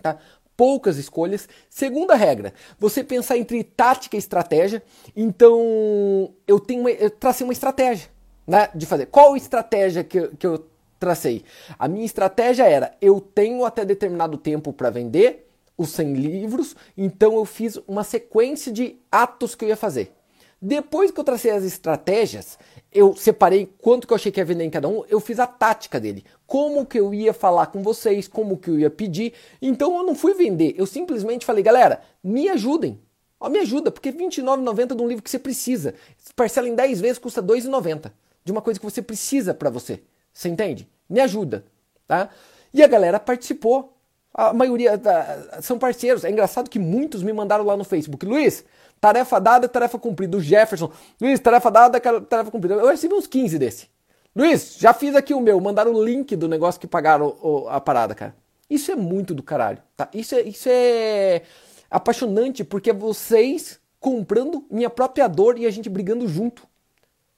Tá? 0.00 0.16
poucas 0.56 0.96
escolhas. 0.96 1.46
Segunda 1.68 2.14
regra, 2.14 2.54
você 2.78 3.04
pensar 3.04 3.36
entre 3.36 3.62
tática 3.62 4.16
e 4.16 4.18
estratégia. 4.18 4.82
Então, 5.14 6.32
eu 6.46 6.58
tenho 6.58 6.80
uma, 6.80 6.90
eu 6.90 7.10
tracei 7.10 7.46
uma 7.46 7.52
estratégia 7.52 8.08
né, 8.46 8.70
de 8.74 8.86
fazer. 8.86 9.06
Qual 9.06 9.36
estratégia 9.36 10.02
que, 10.02 10.28
que 10.38 10.46
eu 10.46 10.66
tracei? 10.98 11.44
A 11.78 11.86
minha 11.86 12.06
estratégia 12.06 12.64
era: 12.64 12.96
eu 12.98 13.20
tenho 13.20 13.62
até 13.62 13.84
determinado 13.84 14.38
tempo 14.38 14.72
para 14.72 14.88
vender 14.88 15.45
os 15.76 15.90
100 15.90 16.14
livros, 16.14 16.74
então 16.96 17.34
eu 17.34 17.44
fiz 17.44 17.76
uma 17.86 18.02
sequência 18.02 18.72
de 18.72 18.96
atos 19.10 19.54
que 19.54 19.64
eu 19.64 19.68
ia 19.68 19.76
fazer. 19.76 20.12
Depois 20.60 21.10
que 21.10 21.20
eu 21.20 21.24
tracei 21.24 21.50
as 21.50 21.64
estratégias, 21.64 22.58
eu 22.90 23.14
separei 23.14 23.70
quanto 23.78 24.06
que 24.06 24.12
eu 24.12 24.16
achei 24.16 24.32
que 24.32 24.40
ia 24.40 24.44
vender 24.44 24.64
em 24.64 24.70
cada 24.70 24.88
um, 24.88 25.04
eu 25.06 25.20
fiz 25.20 25.38
a 25.38 25.46
tática 25.46 26.00
dele. 26.00 26.24
Como 26.46 26.86
que 26.86 26.98
eu 26.98 27.12
ia 27.12 27.34
falar 27.34 27.66
com 27.66 27.82
vocês, 27.82 28.26
como 28.26 28.56
que 28.56 28.70
eu 28.70 28.78
ia 28.78 28.88
pedir. 28.88 29.34
Então 29.60 29.94
eu 29.96 30.02
não 30.02 30.14
fui 30.14 30.32
vender, 30.32 30.74
eu 30.78 30.86
simplesmente 30.86 31.44
falei, 31.44 31.62
galera, 31.62 32.00
me 32.24 32.48
ajudem. 32.48 32.98
Ó, 33.38 33.50
me 33.50 33.58
ajuda, 33.58 33.90
porque 33.90 34.08
R$29,90 34.08 34.94
de 34.94 35.02
um 35.02 35.06
livro 35.08 35.22
que 35.22 35.30
você 35.30 35.38
precisa. 35.38 35.94
Parcela 36.34 36.68
em 36.68 36.74
10 36.74 37.02
vezes 37.02 37.18
custa 37.18 37.42
R$2,90 37.42 38.10
de 38.42 38.50
uma 38.50 38.62
coisa 38.62 38.80
que 38.80 38.86
você 38.86 39.02
precisa 39.02 39.52
para 39.52 39.68
você. 39.68 40.02
Você 40.32 40.48
entende? 40.48 40.88
Me 41.08 41.20
ajuda, 41.20 41.66
tá? 42.06 42.30
E 42.72 42.82
a 42.82 42.86
galera 42.86 43.20
participou. 43.20 43.95
A 44.36 44.52
maioria 44.52 44.98
da, 44.98 45.62
são 45.62 45.78
parceiros. 45.78 46.24
É 46.24 46.30
engraçado 46.30 46.68
que 46.68 46.78
muitos 46.78 47.22
me 47.22 47.32
mandaram 47.32 47.64
lá 47.64 47.76
no 47.76 47.84
Facebook. 47.84 48.26
Luiz, 48.26 48.64
tarefa 49.00 49.40
dada, 49.40 49.68
tarefa 49.68 49.98
cumprida. 49.98 50.36
O 50.36 50.40
Jefferson, 50.40 50.90
Luiz, 51.20 51.40
tarefa 51.40 51.70
dada, 51.70 52.00
tarefa 52.00 52.50
cumprida. 52.50 52.74
Eu 52.74 52.88
recebi 52.88 53.14
uns 53.14 53.26
15 53.26 53.58
desse. 53.58 53.88
Luiz, 54.34 54.76
já 54.78 54.92
fiz 54.92 55.14
aqui 55.14 55.32
o 55.32 55.40
meu. 55.40 55.58
Mandaram 55.60 55.94
o 55.94 56.04
link 56.04 56.36
do 56.36 56.48
negócio 56.48 56.80
que 56.80 56.86
pagaram 56.86 57.34
a 57.68 57.80
parada, 57.80 58.14
cara. 58.14 58.36
Isso 58.68 58.92
é 58.92 58.96
muito 58.96 59.34
do 59.34 59.42
caralho, 59.42 59.82
tá? 59.96 60.08
Isso 60.12 60.34
é, 60.34 60.42
isso 60.42 60.68
é 60.70 61.42
apaixonante 61.90 62.64
porque 62.64 62.90
é 62.90 62.92
vocês 62.92 63.80
comprando 64.00 64.66
minha 64.70 64.90
própria 64.90 65.28
dor 65.28 65.56
e 65.58 65.66
a 65.66 65.70
gente 65.70 65.88
brigando 65.88 66.28
junto. 66.28 66.66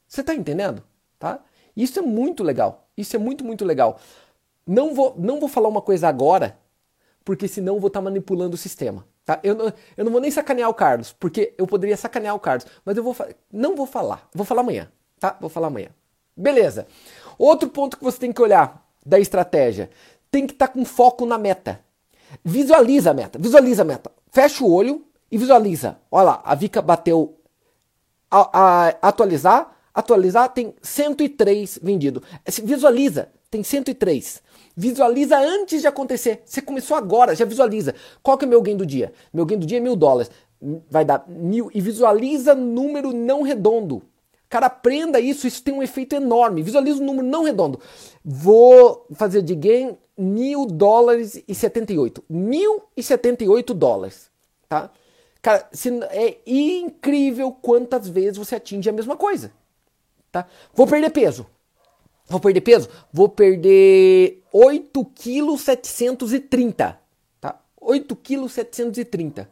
Você 0.08 0.22
tá 0.22 0.34
entendendo? 0.34 0.82
tá? 1.18 1.40
Isso 1.76 1.98
é 1.98 2.02
muito 2.02 2.42
legal. 2.42 2.88
Isso 2.96 3.16
é 3.16 3.18
muito, 3.18 3.44
muito 3.44 3.64
legal. 3.64 4.00
Não 4.66 4.94
vou, 4.94 5.14
não 5.18 5.40
vou 5.40 5.48
falar 5.48 5.68
uma 5.68 5.82
coisa 5.82 6.08
agora, 6.08 6.58
porque 7.28 7.46
senão 7.46 7.74
eu 7.74 7.78
vou 7.78 7.88
estar 7.88 8.00
tá 8.00 8.04
manipulando 8.04 8.54
o 8.54 8.56
sistema. 8.56 9.04
Tá? 9.22 9.38
Eu, 9.42 9.54
não, 9.54 9.70
eu 9.98 10.02
não 10.06 10.10
vou 10.10 10.18
nem 10.18 10.30
sacanear 10.30 10.70
o 10.70 10.72
Carlos, 10.72 11.12
porque 11.12 11.52
eu 11.58 11.66
poderia 11.66 11.94
sacanear 11.94 12.34
o 12.34 12.40
Carlos, 12.40 12.66
mas 12.86 12.96
eu 12.96 13.02
vou 13.02 13.14
não 13.52 13.76
vou 13.76 13.86
falar. 13.86 14.26
Vou 14.32 14.46
falar 14.46 14.62
amanhã, 14.62 14.90
tá? 15.20 15.36
Vou 15.38 15.50
falar 15.50 15.66
amanhã. 15.66 15.90
Beleza. 16.34 16.86
Outro 17.38 17.68
ponto 17.68 17.98
que 17.98 18.02
você 18.02 18.18
tem 18.18 18.32
que 18.32 18.40
olhar 18.40 18.82
da 19.04 19.20
estratégia, 19.20 19.90
tem 20.30 20.46
que 20.46 20.54
estar 20.54 20.68
tá 20.68 20.72
com 20.72 20.86
foco 20.86 21.26
na 21.26 21.36
meta. 21.36 21.84
Visualiza 22.42 23.10
a 23.10 23.14
meta, 23.14 23.38
visualiza 23.38 23.82
a 23.82 23.84
meta. 23.84 24.10
Fecha 24.30 24.64
o 24.64 24.72
olho 24.72 25.04
e 25.30 25.36
visualiza. 25.36 25.98
Olha 26.10 26.24
lá, 26.24 26.42
a 26.42 26.54
Vika 26.54 26.80
bateu 26.80 27.38
a, 28.30 28.58
a, 28.58 28.88
atualizar, 29.02 29.76
atualizar, 29.92 30.48
tem 30.48 30.74
103 30.80 31.78
vendido. 31.82 32.22
Visualiza, 32.64 33.28
tem 33.50 33.62
103. 33.62 34.42
Visualiza 34.80 35.36
antes 35.36 35.80
de 35.80 35.88
acontecer. 35.88 36.40
Você 36.44 36.62
começou 36.62 36.96
agora, 36.96 37.34
já 37.34 37.44
visualiza. 37.44 37.96
Qual 38.22 38.38
que 38.38 38.44
é 38.44 38.48
meu 38.48 38.62
gain 38.62 38.76
do 38.76 38.86
dia? 38.86 39.12
Meu 39.34 39.44
gain 39.44 39.58
do 39.58 39.66
dia 39.66 39.78
é 39.78 39.80
mil 39.80 39.96
dólares. 39.96 40.30
Vai 40.88 41.04
dar 41.04 41.24
mil. 41.26 41.68
E 41.74 41.80
visualiza 41.80 42.54
número 42.54 43.12
não 43.12 43.42
redondo. 43.42 44.04
Cara, 44.48 44.66
aprenda 44.66 45.18
isso, 45.18 45.48
isso 45.48 45.64
tem 45.64 45.74
um 45.74 45.82
efeito 45.82 46.14
enorme. 46.14 46.62
Visualiza 46.62 47.02
o 47.02 47.04
número 47.04 47.26
não 47.26 47.42
redondo. 47.42 47.80
Vou 48.24 49.04
fazer 49.14 49.42
de 49.42 49.56
gain 49.56 49.98
mil 50.16 50.64
dólares 50.64 51.42
e 51.48 51.54
setenta 51.56 51.92
e 51.92 51.98
oito. 51.98 52.22
Mil 52.30 52.84
e 52.96 53.02
setenta 53.02 53.42
e 53.42 53.48
oito 53.48 53.74
dólares, 53.74 54.30
tá? 54.68 54.92
Cara, 55.42 55.68
é 56.12 56.36
incrível 56.46 57.50
quantas 57.50 58.08
vezes 58.08 58.38
você 58.38 58.54
atinge 58.54 58.88
a 58.88 58.92
mesma 58.92 59.16
coisa. 59.16 59.50
Tá? 60.30 60.46
Vou 60.72 60.86
perder 60.86 61.10
peso. 61.10 61.46
Vou 62.28 62.38
perder 62.38 62.60
peso? 62.60 62.88
Vou 63.12 63.28
perder 63.28 64.42
8 64.52 65.04
kg 65.04 65.58
730. 65.58 67.00
Tá? 67.40 67.60
8 67.80 68.16
kg 68.16 68.48
730. 68.48 69.48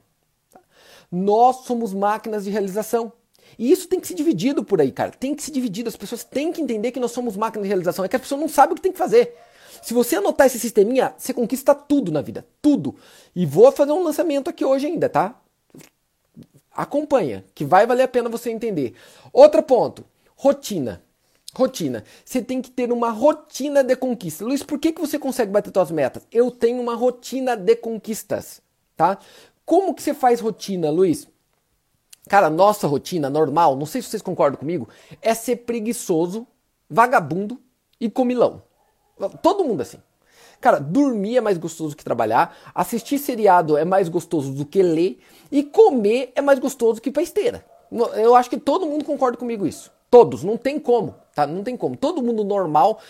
Nós 1.11 1.64
somos 1.64 1.95
máquinas 1.95 2.45
de 2.45 2.50
realização. 2.50 3.12
E 3.59 3.71
isso 3.71 3.88
tem 3.88 3.99
que 3.99 4.06
ser 4.06 4.14
dividido 4.14 4.62
por 4.62 4.80
aí, 4.80 4.92
cara. 4.92 5.11
Tem 5.11 5.35
que 5.35 5.42
ser 5.42 5.52
dividido. 5.52 5.88
As 5.88 5.97
pessoas 5.97 6.23
têm 6.23 6.52
que 6.52 6.61
entender 6.61 6.92
que 6.92 7.00
nós 7.00 7.12
somos 7.12 7.37
máquinas 7.37 7.64
de 7.64 7.68
realização. 7.68 8.04
É 8.04 8.09
que 8.09 8.16
a 8.16 8.21
pessoa 8.21 8.40
não 8.40 8.49
sabe 8.49 8.73
o 8.73 8.76
que 8.76 8.83
tem 8.83 8.92
que 8.92 8.99
fazer. 8.99 9.35
Se 9.83 9.95
você 9.95 10.16
anotar 10.16 10.47
esse 10.47 10.59
sisteminha, 10.59 11.14
você 11.16 11.33
conquista 11.33 11.75
tudo 11.75 12.12
na 12.12 12.21
vida. 12.21 12.47
Tudo. 12.61 12.97
E 13.35 13.47
vou 13.47 13.71
fazer 13.73 13.92
um 13.92 14.02
lançamento 14.02 14.50
aqui 14.50 14.64
hoje 14.64 14.87
ainda, 14.87 15.09
tá? 15.09 15.40
Acompanha, 16.73 17.45
que 17.54 17.64
vai 17.64 17.87
valer 17.87 18.02
a 18.02 18.09
pena 18.09 18.28
você 18.28 18.50
entender. 18.50 18.95
Outro 19.33 19.62
ponto, 19.62 20.04
rotina. 20.35 21.02
Rotina. 21.57 22.05
Você 22.25 22.43
tem 22.43 22.61
que 22.61 22.71
ter 22.71 22.93
uma 22.93 23.11
rotina 23.11 23.83
de 23.83 23.97
conquista. 23.97 24.45
Luiz, 24.45 24.63
por 24.63 24.79
que, 24.79 24.93
que 24.93 25.01
você 25.01 25.19
consegue 25.19 25.51
bater 25.51 25.73
suas 25.73 25.91
metas? 25.91 26.27
Eu 26.31 26.51
tenho 26.51 26.81
uma 26.83 26.95
rotina 26.95 27.57
de 27.57 27.75
conquistas, 27.77 28.61
tá? 28.95 29.19
Como 29.65 29.95
que 29.95 30.03
você 30.03 30.13
faz 30.13 30.41
rotina, 30.41 30.91
Luiz? 30.91 31.27
Cara, 32.29 32.51
nossa 32.51 32.87
rotina 32.87 33.31
normal, 33.31 33.77
não 33.77 33.87
sei 33.87 34.03
se 34.03 34.09
vocês 34.09 34.23
concordam 34.23 34.59
comigo, 34.59 34.89
é 35.23 35.33
ser 35.33 35.57
preguiçoso, 35.57 36.47
vagabundo 36.91 37.61
e 38.01 38.11
comilão. 38.11 38.63
Todo 39.43 39.65
mundo 39.65 39.81
assim. 39.81 39.99
Cara, 40.61 40.79
dormir 40.79 41.37
é 41.37 41.41
mais 41.41 41.57
gostoso 41.57 41.97
que 41.97 42.05
trabalhar, 42.05 42.57
assistir 42.75 43.19
seriado 43.19 43.77
é 43.77 43.85
mais 43.85 44.09
gostoso 44.09 44.53
do 44.53 44.67
que 44.67 44.83
ler 44.83 45.21
e 45.51 45.63
comer 45.63 46.33
é 46.35 46.43
mais 46.43 46.59
gostoso 46.59 47.01
que 47.01 47.09
ir 47.09 47.13
pra 47.13 47.23
esteira. 47.23 47.65
Eu 48.15 48.35
acho 48.35 48.51
que 48.51 48.59
todo 48.59 48.87
mundo 48.87 49.05
concorda 49.05 49.39
comigo 49.39 49.67
isso. 49.67 49.96
Todos, 50.17 50.43
não 50.43 50.57
tem 50.57 50.79
como, 50.79 51.15
tá? 51.35 51.47
Não 51.47 51.63
tem 51.63 51.77
como. 51.77 51.95
Todo 51.95 52.23
mundo 52.23 52.43
normal, 52.43 53.01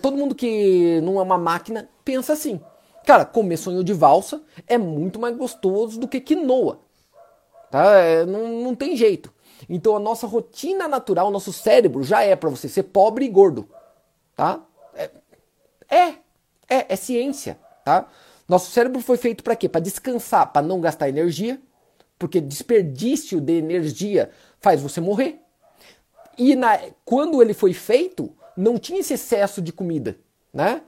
todo 0.00 0.16
mundo 0.16 0.34
que 0.34 1.02
não 1.02 1.20
é 1.20 1.22
uma 1.22 1.36
máquina, 1.36 1.86
pensa 2.02 2.32
assim. 2.32 2.58
Cara, 3.04 3.26
comer 3.26 3.58
sonho 3.58 3.84
de 3.84 3.92
valsa 3.92 4.40
é 4.66 4.78
muito 4.78 5.20
mais 5.20 5.36
gostoso 5.36 6.00
do 6.00 6.08
que 6.08 6.18
quinoa. 6.18 6.80
Tá? 7.70 7.92
É, 7.98 8.24
não, 8.24 8.48
não 8.62 8.74
tem 8.74 8.96
jeito. 8.96 9.30
Então 9.68 9.94
a 9.94 9.98
nossa 10.00 10.26
rotina 10.26 10.88
natural, 10.88 11.30
nosso 11.30 11.52
cérebro 11.52 12.02
já 12.02 12.22
é 12.22 12.34
para 12.34 12.48
você 12.48 12.70
ser 12.70 12.84
pobre 12.84 13.26
e 13.26 13.28
gordo. 13.28 13.68
Tá? 14.34 14.64
É, 14.94 15.10
é, 15.90 16.08
é, 16.70 16.86
é 16.88 16.96
ciência. 16.96 17.58
Tá? 17.84 18.08
Nosso 18.48 18.70
cérebro 18.70 19.02
foi 19.02 19.18
feito 19.18 19.44
para 19.44 19.56
quê? 19.56 19.68
Para 19.68 19.82
descansar, 19.82 20.50
para 20.50 20.66
não 20.66 20.80
gastar 20.80 21.10
energia, 21.10 21.60
porque 22.18 22.40
desperdício 22.40 23.42
de 23.42 23.58
energia 23.58 24.30
faz 24.58 24.80
você 24.80 25.02
morrer. 25.02 25.42
E 26.38 26.54
na, 26.54 26.78
quando 27.04 27.40
ele 27.40 27.54
foi 27.54 27.72
feito, 27.72 28.30
não 28.56 28.78
tinha 28.78 29.00
esse 29.00 29.14
excesso 29.14 29.60
de 29.60 29.72
comida, 29.72 30.16
né? 30.52 30.82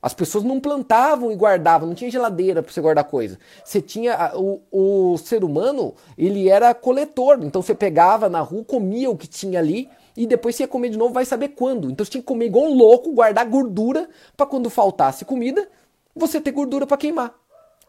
As 0.00 0.14
pessoas 0.14 0.44
não 0.44 0.60
plantavam 0.60 1.32
e 1.32 1.36
guardavam, 1.36 1.88
não 1.88 1.94
tinha 1.94 2.10
geladeira 2.10 2.62
para 2.62 2.72
você 2.72 2.80
guardar 2.80 3.04
coisa. 3.04 3.36
Você 3.64 3.82
tinha 3.82 4.32
o, 4.36 4.60
o 4.70 5.18
ser 5.18 5.42
humano, 5.42 5.94
ele 6.16 6.48
era 6.48 6.72
coletor, 6.72 7.40
então 7.42 7.60
você 7.60 7.74
pegava 7.74 8.28
na 8.28 8.40
rua, 8.40 8.64
comia 8.64 9.10
o 9.10 9.16
que 9.16 9.26
tinha 9.26 9.58
ali 9.58 9.88
e 10.16 10.24
depois 10.24 10.54
você 10.54 10.62
ia 10.62 10.68
comer 10.68 10.90
de 10.90 10.98
novo, 10.98 11.12
vai 11.12 11.24
saber 11.24 11.48
quando. 11.48 11.90
Então 11.90 12.04
você 12.04 12.12
tinha 12.12 12.22
que 12.22 12.28
comer 12.28 12.46
igual 12.46 12.66
um 12.66 12.76
louco, 12.76 13.12
guardar 13.12 13.44
gordura 13.46 14.08
para 14.36 14.46
quando 14.46 14.70
faltasse 14.70 15.24
comida, 15.24 15.68
você 16.14 16.40
ter 16.40 16.52
gordura 16.52 16.86
para 16.86 16.96
queimar. 16.96 17.34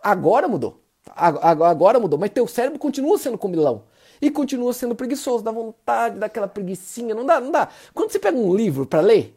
Agora 0.01 0.47
mudou. 0.47 0.81
Agora 1.15 1.99
mudou, 1.99 2.17
mas 2.17 2.31
teu 2.31 2.47
cérebro 2.47 2.79
continua 2.79 3.17
sendo 3.19 3.37
comilão. 3.37 3.83
E 4.21 4.29
continua 4.29 4.73
sendo 4.73 4.95
preguiçoso, 4.95 5.43
dá 5.43 5.51
vontade 5.51 6.17
daquela 6.17 6.47
preguiçinha, 6.47 7.15
não 7.15 7.25
dá, 7.25 7.39
não 7.39 7.51
dá. 7.51 7.69
Quando 7.93 8.11
você 8.11 8.19
pega 8.19 8.37
um 8.37 8.55
livro 8.55 8.85
para 8.85 9.01
ler, 9.01 9.35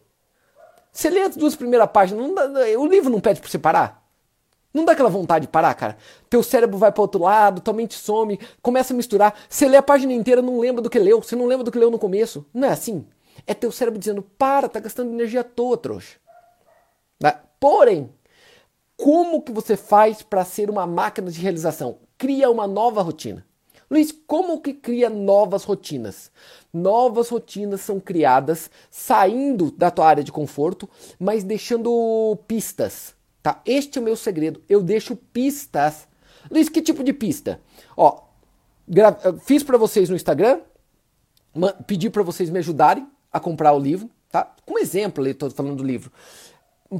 você 0.91 1.09
lê 1.09 1.21
as 1.21 1.37
duas 1.37 1.55
primeiras 1.55 1.91
páginas, 1.91 2.35
dá, 2.35 2.45
o 2.79 2.87
livro 2.87 3.11
não 3.11 3.21
pede 3.21 3.41
para 3.41 3.51
você 3.51 3.59
parar? 3.59 4.03
Não 4.75 4.85
dá 4.85 4.93
aquela 4.93 5.11
vontade 5.11 5.47
de 5.47 5.53
parar, 5.53 5.75
cara? 5.75 5.99
Teu 6.31 6.43
cérebro 6.43 6.79
vai 6.79 6.91
para 6.91 7.03
outro 7.03 7.23
lado, 7.23 7.61
tua 7.61 7.75
mente 7.75 7.95
some, 7.95 8.41
começa 8.63 8.95
a 8.95 8.97
misturar. 8.97 9.35
Você 9.49 9.69
lê 9.69 9.77
a 9.77 9.83
página 9.83 10.13
inteira, 10.13 10.41
não 10.41 10.59
lembra 10.59 10.81
do 10.81 10.89
que 10.89 10.99
leu, 10.99 11.23
você 11.23 11.37
não 11.37 11.47
lembra 11.47 11.65
do 11.65 11.71
que 11.71 11.79
leu 11.79 11.91
no 11.91 11.99
começo. 11.99 12.47
Não 12.55 12.67
é 12.67 12.71
assim? 12.73 13.07
É 13.47 13.53
teu 13.53 13.71
cérebro 13.71 13.99
dizendo, 13.99 14.23
para, 14.23 14.69
tá 14.69 14.81
gastando 14.81 15.13
energia 15.13 15.43
à 15.43 15.45
toa, 15.45 15.77
trouxa. 15.77 16.17
Né? 17.21 17.35
Porém, 17.61 18.11
como 18.97 19.43
que 19.43 19.53
você 19.53 19.77
faz 19.77 20.23
para 20.23 20.45
ser 20.45 20.71
uma 20.71 20.87
máquina 20.87 21.31
de 21.31 21.41
realização? 21.41 21.99
Cria 22.17 22.51
uma 22.51 22.67
nova 22.67 23.03
rotina. 23.03 23.45
Luiz, 23.93 24.11
como 24.27 24.59
que 24.63 24.73
cria 24.73 25.11
novas 25.11 25.65
rotinas? 25.65 26.33
Novas 26.73 27.29
rotinas 27.29 27.83
são 27.83 28.01
criadas 28.01 28.71
saindo 28.91 29.71
da 29.71 29.91
tua 29.91 30.07
área 30.07 30.25
de 30.25 30.33
conforto, 30.33 30.89
mas 31.21 31.45
deixando 31.45 32.39
pistas, 32.49 33.15
tá? 33.43 33.61
Este 33.67 33.99
é 33.99 34.01
o 34.01 34.05
meu 34.05 34.17
segredo. 34.17 34.63
Eu 34.67 34.83
deixo 34.83 35.15
pistas. 35.15 36.09
Luiz, 36.51 36.71
que 36.71 36.81
tipo 36.81 37.05
de 37.05 37.13
pista? 37.13 37.61
Ó, 37.95 38.23
fiz 39.43 39.63
para 39.63 39.77
vocês 39.77 40.09
no 40.09 40.17
Instagram, 40.17 40.61
pedi 41.87 42.09
para 42.09 42.23
vocês 42.23 42.49
me 42.49 42.61
ajudarem 42.61 43.07
a 43.31 43.39
comprar 43.39 43.75
o 43.75 43.79
livro, 43.79 44.09
tá? 44.31 44.55
Como 44.65 44.79
exemplo, 44.79 45.27
eu 45.27 45.35
tô 45.35 45.51
falando 45.51 45.77
do 45.77 45.85
livro 45.85 46.11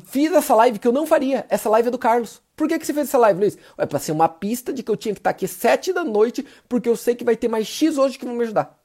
fiz 0.01 0.33
essa 0.33 0.55
live 0.55 0.79
que 0.79 0.87
eu 0.87 0.93
não 0.93 1.07
faria. 1.07 1.47
Essa 1.49 1.69
live 1.69 1.89
é 1.89 1.91
do 1.91 1.99
Carlos. 1.99 2.43
Por 2.57 2.69
que, 2.69 2.79
que 2.79 2.87
você 2.87 2.95
fez 2.95 3.09
essa 3.09 3.19
live, 3.19 3.41
Luiz? 3.41 3.59
É 3.77 3.87
pra 3.87 3.99
ser 3.99 4.13
uma 4.13 4.29
pista 4.29 4.73
de 4.73 4.83
que 4.83 4.91
eu 4.91 4.97
tinha 4.97 5.15
que 5.15 5.21
estar 5.21 5.31
aqui 5.31 5.49
sete 5.49 5.93
da 5.93 6.05
noite, 6.05 6.45
porque 6.69 6.89
eu 6.89 6.97
sei 6.97 7.15
que 7.15 7.25
vai 7.25 7.37
ter 7.37 7.49
mais 7.49 7.67
X 7.67 7.99
hoje 7.99 8.19
que 8.19 8.25
vão 8.25 8.35
me 8.35 8.43
ajudar. 8.43 8.79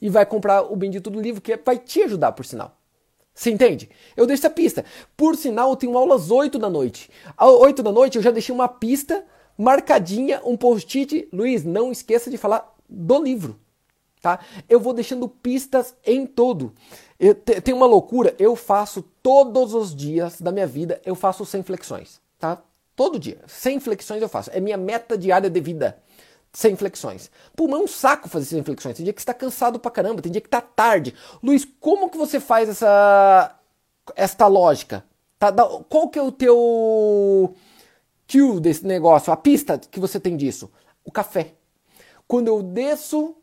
E 0.00 0.08
vai 0.08 0.26
comprar 0.26 0.62
o 0.62 0.74
bendito 0.74 1.10
do 1.10 1.20
livro, 1.20 1.40
que 1.40 1.56
vai 1.56 1.78
te 1.78 2.02
ajudar, 2.02 2.32
por 2.32 2.44
sinal. 2.44 2.76
Você 3.34 3.50
entende? 3.50 3.88
Eu 4.16 4.26
deixo 4.26 4.42
essa 4.42 4.50
pista. 4.50 4.84
Por 5.16 5.36
sinal, 5.36 5.70
eu 5.70 5.76
tenho 5.76 5.96
aulas 5.96 6.30
8 6.30 6.58
da 6.58 6.68
noite. 6.68 7.10
Às 7.36 7.48
8 7.48 7.82
da 7.82 7.92
noite 7.92 8.16
eu 8.16 8.22
já 8.22 8.30
deixei 8.30 8.54
uma 8.54 8.68
pista 8.68 9.24
marcadinha, 9.56 10.40
um 10.44 10.56
post-it. 10.56 11.28
Luiz, 11.32 11.64
não 11.64 11.90
esqueça 11.90 12.30
de 12.30 12.36
falar 12.36 12.74
do 12.88 13.22
livro. 13.22 13.58
Tá? 14.20 14.38
Eu 14.68 14.78
vou 14.78 14.92
deixando 14.92 15.28
pistas 15.28 15.96
em 16.04 16.26
todo. 16.26 16.74
Eu, 17.24 17.36
tem 17.36 17.72
uma 17.72 17.86
loucura, 17.86 18.34
eu 18.36 18.56
faço 18.56 19.00
todos 19.22 19.74
os 19.74 19.94
dias 19.94 20.40
da 20.40 20.50
minha 20.50 20.66
vida, 20.66 21.00
eu 21.06 21.14
faço 21.14 21.46
100 21.46 21.62
flexões, 21.62 22.20
tá? 22.36 22.60
Todo 22.96 23.16
dia, 23.16 23.38
100 23.46 23.78
flexões 23.78 24.20
eu 24.20 24.28
faço. 24.28 24.50
É 24.52 24.58
minha 24.58 24.76
meta 24.76 25.16
diária 25.16 25.48
de 25.48 25.60
vida. 25.60 25.96
100 26.52 26.74
flexões. 26.74 27.30
Pô, 27.54 27.68
é 27.68 27.78
um 27.78 27.86
saco 27.86 28.28
fazer 28.28 28.46
100 28.46 28.64
flexões. 28.64 28.96
Tem 28.96 29.04
dia 29.04 29.12
que 29.12 29.22
você 29.22 29.26
tá 29.26 29.34
cansado 29.34 29.78
pra 29.78 29.88
caramba, 29.88 30.20
tem 30.20 30.32
dia 30.32 30.40
que 30.40 30.48
tá 30.48 30.60
tarde. 30.60 31.14
Luiz, 31.40 31.64
como 31.78 32.10
que 32.10 32.18
você 32.18 32.40
faz 32.40 32.68
essa 32.68 33.56
esta 34.16 34.48
lógica? 34.48 35.04
Tá, 35.38 35.52
qual 35.88 36.08
que 36.08 36.18
é 36.18 36.22
o 36.22 36.32
teu 36.32 37.54
cue 38.30 38.60
desse 38.60 38.84
negócio, 38.84 39.32
a 39.32 39.36
pista 39.36 39.78
que 39.78 40.00
você 40.00 40.18
tem 40.18 40.36
disso? 40.36 40.68
O 41.04 41.12
café. 41.12 41.54
Quando 42.26 42.48
eu 42.48 42.64
desço 42.64 43.36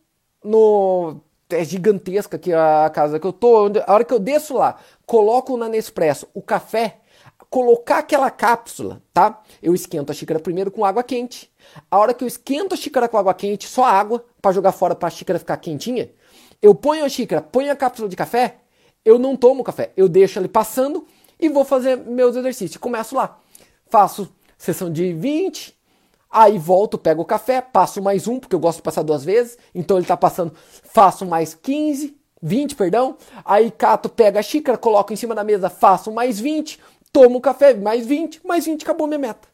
no 0.44 1.22
é 1.50 1.64
gigantesca 1.64 2.38
aqui 2.38 2.54
a 2.54 2.90
casa 2.94 3.20
que 3.20 3.26
eu 3.26 3.34
tô. 3.34 3.72
A 3.86 3.94
hora 3.94 4.04
que 4.04 4.14
eu 4.14 4.20
desço 4.20 4.56
lá, 4.56 4.78
coloco 5.06 5.58
na 5.58 5.68
Nespresso 5.68 6.28
o 6.34 6.42
café, 6.42 6.98
colocar 7.50 8.00
aquela 8.00 8.30
cápsula, 8.30 9.02
tá? 9.14 9.42
Eu 9.62 9.74
esquento 9.74 10.12
a 10.12 10.16
xícara 10.16 10.40
primeiro 10.40 10.72
com 10.72 10.86
água 10.86 11.04
quente. 11.04 11.52
A 11.90 11.98
hora 11.98 12.14
que 12.14 12.24
eu 12.24 12.28
esquento 12.28 12.74
a 12.74 12.78
xícara 12.78 13.08
com 13.08 13.18
água 13.18 13.34
quente, 13.34 13.68
só 13.68 13.84
água, 13.84 14.24
para 14.42 14.52
jogar 14.52 14.72
fora 14.72 14.96
para 14.96 15.08
a 15.08 15.12
xícara 15.12 15.40
ficar 15.40 15.58
quentinha, 15.58 16.10
eu 16.62 16.76
ponho 16.76 17.06
a 17.06 17.10
xícara, 17.10 17.42
ponho 17.42 17.72
a 17.72 17.76
cápsula 17.76 18.08
de 18.08 18.16
café, 18.16 18.58
eu 19.04 19.18
não 19.18 19.36
tomo 19.36 19.64
café, 19.64 19.92
eu 19.96 20.08
deixo 20.08 20.40
ele 20.40 20.48
passando 20.48 21.06
e 21.40 21.50
vou 21.50 21.64
fazer 21.64 21.96
meus 21.98 22.36
exercícios. 22.36 22.78
Começo 22.78 23.16
lá. 23.16 23.40
Faço 23.88 24.30
sessão 24.58 24.92
de 24.92 25.14
20, 25.14 25.76
Aí 26.32 26.60
volto, 26.60 26.98
pego 26.98 27.24
o 27.24 27.26
café, 27.26 27.60
passo 27.60 28.02
mais 28.02 28.28
um, 28.28 28.40
porque 28.40 28.56
eu 28.56 28.60
gosto 28.60 28.78
de 28.78 28.84
passar 28.84 29.02
duas 29.02 29.24
vezes. 29.26 29.58
Então 29.74 29.98
ele 29.98 30.04
está 30.04 30.16
passando, 30.16 30.54
faço 30.84 31.26
mais 31.26 31.56
15, 31.56 32.16
20, 32.42 32.76
perdão. 32.76 33.18
Aí 33.44 33.72
cato, 33.72 34.08
pega 34.10 34.40
a 34.40 34.44
xícara, 34.44 34.78
coloco 34.78 35.12
em 35.12 35.16
cima 35.16 35.34
da 35.34 35.44
mesa, 35.44 35.70
faço 35.70 36.12
mais 36.12 36.40
20, 36.40 36.80
tomo 37.12 37.40
o 37.40 37.42
café, 37.42 37.74
mais 37.74 38.06
20, 38.06 38.46
mais 38.46 38.66
20, 38.66 38.84
acabou 38.84 39.08
minha 39.08 39.20
meta. 39.20 39.48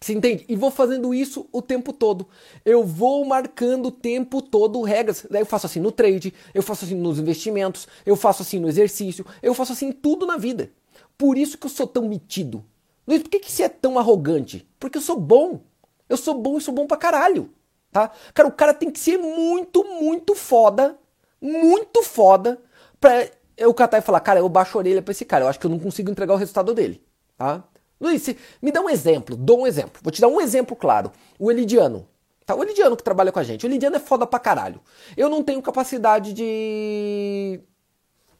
Você 0.00 0.14
entende? 0.14 0.46
E 0.48 0.56
vou 0.56 0.70
fazendo 0.70 1.12
isso 1.12 1.46
o 1.52 1.60
tempo 1.60 1.92
todo. 1.92 2.26
Eu 2.64 2.82
vou 2.82 3.22
marcando 3.26 3.86
o 3.86 3.90
tempo 3.90 4.40
todo 4.40 4.80
regras. 4.80 5.26
Daí 5.30 5.42
eu 5.42 5.46
faço 5.46 5.66
assim 5.66 5.78
no 5.78 5.92
trade, 5.92 6.32
eu 6.54 6.62
faço 6.62 6.86
assim 6.86 6.94
nos 6.94 7.18
investimentos, 7.18 7.86
eu 8.06 8.16
faço 8.16 8.40
assim 8.40 8.58
no 8.58 8.68
exercício, 8.68 9.26
eu 9.42 9.52
faço 9.52 9.72
assim 9.72 9.92
tudo 9.92 10.26
na 10.26 10.38
vida. 10.38 10.72
Por 11.18 11.36
isso 11.36 11.58
que 11.58 11.66
eu 11.66 11.70
sou 11.70 11.86
tão 11.86 12.08
metido. 12.08 12.64
Luiz, 13.10 13.24
por 13.24 13.28
que, 13.28 13.40
que 13.40 13.50
você 13.50 13.64
é 13.64 13.68
tão 13.68 13.98
arrogante? 13.98 14.64
Porque 14.78 14.96
eu 14.96 15.02
sou 15.02 15.18
bom. 15.18 15.62
Eu 16.08 16.16
sou 16.16 16.32
bom 16.32 16.56
e 16.56 16.60
sou 16.60 16.72
bom 16.72 16.86
pra 16.86 16.96
caralho. 16.96 17.50
Tá? 17.90 18.12
Cara, 18.32 18.48
o 18.48 18.52
cara 18.52 18.72
tem 18.72 18.88
que 18.88 19.00
ser 19.00 19.18
muito, 19.18 19.82
muito 19.82 20.36
foda. 20.36 20.96
Muito 21.40 22.04
foda. 22.04 22.62
Pra 23.00 23.28
eu 23.56 23.74
catar 23.74 23.98
e 23.98 24.00
falar, 24.00 24.20
cara, 24.20 24.38
eu 24.38 24.48
baixo 24.48 24.78
a 24.78 24.78
orelha 24.78 25.02
pra 25.02 25.10
esse 25.10 25.24
cara. 25.24 25.44
Eu 25.44 25.48
acho 25.48 25.58
que 25.58 25.66
eu 25.66 25.70
não 25.70 25.80
consigo 25.80 26.08
entregar 26.08 26.34
o 26.34 26.36
resultado 26.36 26.72
dele. 26.72 27.04
Tá? 27.36 27.64
Luiz, 28.00 28.24
me 28.62 28.70
dá 28.70 28.80
um 28.80 28.88
exemplo. 28.88 29.34
Dou 29.34 29.62
um 29.62 29.66
exemplo. 29.66 30.00
Vou 30.04 30.12
te 30.12 30.20
dar 30.20 30.28
um 30.28 30.40
exemplo 30.40 30.76
claro. 30.76 31.10
O 31.36 31.50
Elidiano. 31.50 32.06
Tá? 32.46 32.54
O 32.54 32.62
Elidiano 32.62 32.96
que 32.96 33.02
trabalha 33.02 33.32
com 33.32 33.40
a 33.40 33.42
gente. 33.42 33.66
O 33.66 33.68
Elidiano 33.68 33.96
é 33.96 34.00
foda 34.00 34.24
pra 34.24 34.38
caralho. 34.38 34.80
Eu 35.16 35.28
não 35.28 35.42
tenho 35.42 35.60
capacidade 35.60 36.32
de 36.32 37.60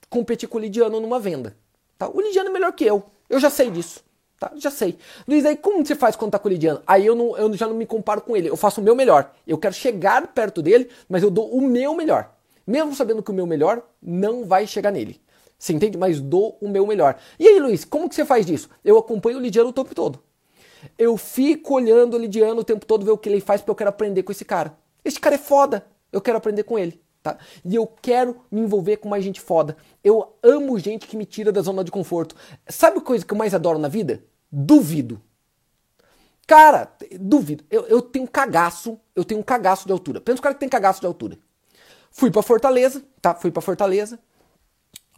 competir 0.09 0.49
com 0.49 0.59
o 0.59 0.61
Elidiano 0.61 1.01
numa 1.01 1.19
venda. 1.19 1.57
Tá? 1.99 2.09
O 2.09 2.21
Elidiano 2.21 2.51
é 2.51 2.53
melhor 2.53 2.73
que 2.73 2.85
eu. 2.85 3.03
Eu 3.29 3.41
já 3.41 3.51
sei 3.51 3.69
disso. 3.69 4.09
Tá, 4.41 4.51
já 4.57 4.71
sei. 4.71 4.97
Luiz, 5.29 5.45
aí 5.45 5.55
como 5.55 5.85
você 5.85 5.95
faz 5.95 6.17
quando 6.17 6.31
tá 6.31 6.39
colidiano? 6.39 6.81
Aí 6.87 7.05
eu, 7.05 7.15
não, 7.15 7.37
eu 7.37 7.53
já 7.53 7.67
não 7.67 7.75
me 7.75 7.85
comparo 7.85 8.23
com 8.23 8.35
ele. 8.35 8.49
Eu 8.49 8.57
faço 8.57 8.81
o 8.81 8.85
meu 8.85 8.97
melhor. 8.97 9.31
Eu 9.47 9.59
quero 9.59 9.75
chegar 9.75 10.27
perto 10.29 10.63
dele, 10.63 10.89
mas 11.07 11.23
eu 11.23 11.31
dou 11.31 11.55
o 11.55 11.61
meu 11.61 11.95
melhor. 11.95 12.33
Mesmo 12.67 12.95
sabendo 12.95 13.23
que 13.23 13.31
o 13.31 13.35
meu 13.35 13.47
melhor 13.47 13.83
não 14.03 14.47
vai 14.47 14.67
chegar 14.67 14.91
nele. 14.91 15.21
Você 15.59 15.75
entende? 15.75 15.99
Mas 15.99 16.23
dou 16.23 16.57
o 16.59 16.71
meu 16.71 16.87
melhor. 16.87 17.19
E 17.39 17.47
aí, 17.47 17.61
Luiz, 17.61 17.85
como 17.85 18.09
que 18.09 18.15
você 18.15 18.25
faz 18.25 18.49
isso? 18.49 18.71
Eu 18.83 18.97
acompanho 18.97 19.37
o 19.37 19.43
Lidiano 19.43 19.69
o 19.69 19.75
tempo 19.75 19.95
todo. 19.95 20.19
Eu 20.97 21.19
fico 21.19 21.75
olhando 21.75 22.15
o 22.17 22.19
Lidiano 22.19 22.63
o 22.63 22.65
tempo 22.65 22.87
todo, 22.87 23.05
ver 23.05 23.11
o 23.11 23.19
que 23.19 23.29
ele 23.29 23.43
faz, 23.43 23.61
porque 23.61 23.73
eu 23.73 23.75
quero 23.75 23.91
aprender 23.91 24.23
com 24.23 24.33
esse 24.33 24.47
cara. 24.47 24.75
Esse 25.05 25.21
cara 25.21 25.35
é 25.35 25.39
foda, 25.39 25.85
eu 26.11 26.21
quero 26.23 26.39
aprender 26.39 26.63
com 26.63 26.79
ele. 26.79 26.99
Tá? 27.23 27.37
E 27.65 27.75
eu 27.75 27.87
quero 27.87 28.41
me 28.51 28.63
envolver 28.63 28.97
com 28.97 29.09
mais 29.09 29.23
gente 29.23 29.41
foda. 29.41 29.77
Eu 30.03 30.37
amo 30.43 30.79
gente 30.79 31.07
que 31.07 31.17
me 31.17 31.27
tira 31.27 31.53
da 31.53 31.61
zona 31.61 31.85
de 31.85 31.91
conforto. 31.91 32.35
Sabe 32.67 32.99
a 32.99 33.03
coisa 33.03 33.25
que 33.25 33.33
eu 33.33 33.39
mais 33.39 33.55
adoro 33.55 33.79
na 33.79 33.89
vida? 33.89 34.25
Duvido. 34.51 35.21
Cara, 36.47 36.91
duvido. 37.21 37.63
Eu, 37.71 37.87
eu 37.87 38.03
tenho 38.03 38.27
cagaço, 38.27 38.99
eu 39.15 39.25
tenho 39.25 39.41
um 39.41 39.43
cagaço 39.43 39.87
de 39.87 39.93
altura. 39.93 40.21
Pensa 40.21 40.39
o 40.39 40.43
cara 40.43 40.55
que 40.55 40.61
tem 40.61 40.69
cagaço 40.69 41.01
de 41.01 41.07
altura. 41.07 41.39
Fui 42.11 42.31
para 42.31 42.43
Fortaleza, 42.43 43.05
tá? 43.21 43.35
Fui 43.35 43.51
para 43.51 43.63
Fortaleza. 43.63 44.19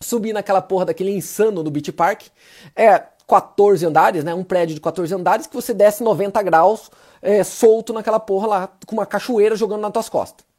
Subi 0.01 0.33
naquela 0.33 0.61
porra 0.61 0.87
daquele 0.87 1.13
insano 1.13 1.63
no 1.63 1.71
Beach 1.71 1.93
Park. 1.93 2.27
É 2.75 2.99
14 3.27 3.87
andares, 3.87 4.25
né? 4.25 4.35
Um 4.35 4.45
prédio 4.45 4.75
de 4.75 4.81
14 4.81 5.15
andares 5.15 5.47
que 5.47 5.55
você 5.55 5.73
desce 5.73 6.03
90 6.03 6.43
graus 6.43 6.91
é, 7.23 7.45
solto 7.45 7.93
naquela 7.93 8.21
porra 8.21 8.47
lá, 8.47 8.69
com 8.85 8.97
uma 8.97 9.07
cachoeira 9.07 9.55
jogando 9.55 9.81
nas 9.81 9.93
tuas 9.93 10.09
costas. 10.09 10.52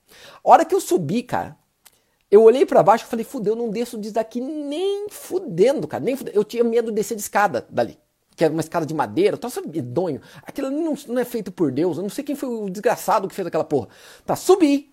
A 0.44 0.50
hora 0.50 0.66
que 0.66 0.74
eu 0.74 0.82
subi, 0.82 1.24
cara, 1.24 1.58
eu 2.30 2.44
olhei 2.44 2.66
para 2.66 2.82
baixo 2.82 3.06
e 3.06 3.08
falei, 3.08 3.24
fudeu, 3.24 3.56
não 3.56 3.70
desço 3.70 3.98
disso 3.98 4.16
daqui 4.16 4.42
nem 4.42 5.08
fudendo, 5.10 5.88
cara. 5.88 6.04
Nem 6.04 6.16
fudendo. 6.16 6.36
Eu 6.36 6.44
tinha 6.44 6.64
medo 6.64 6.92
de 6.92 6.96
descer 6.96 7.16
de 7.16 7.22
escada 7.22 7.68
dali. 7.70 7.98
Que 8.36 8.44
era 8.44 8.52
uma 8.52 8.62
escada 8.62 8.86
de 8.86 8.94
madeira, 8.94 9.38
troço 9.38 9.62
medonho. 9.68 10.20
Aquilo 10.42 10.72
não, 10.72 10.96
não 11.08 11.20
é 11.20 11.26
feito 11.26 11.52
por 11.52 11.72
Deus. 11.72 11.98
Eu 11.98 12.04
não 12.04 12.10
sei 12.10 12.24
quem 12.24 12.36
foi 12.36 12.50
o 12.50 12.70
desgraçado 12.70 13.28
que 13.28 13.36
fez 13.36 13.48
aquela 13.48 13.64
porra. 13.64 13.88
Tá, 14.26 14.36
subi. 14.36 14.92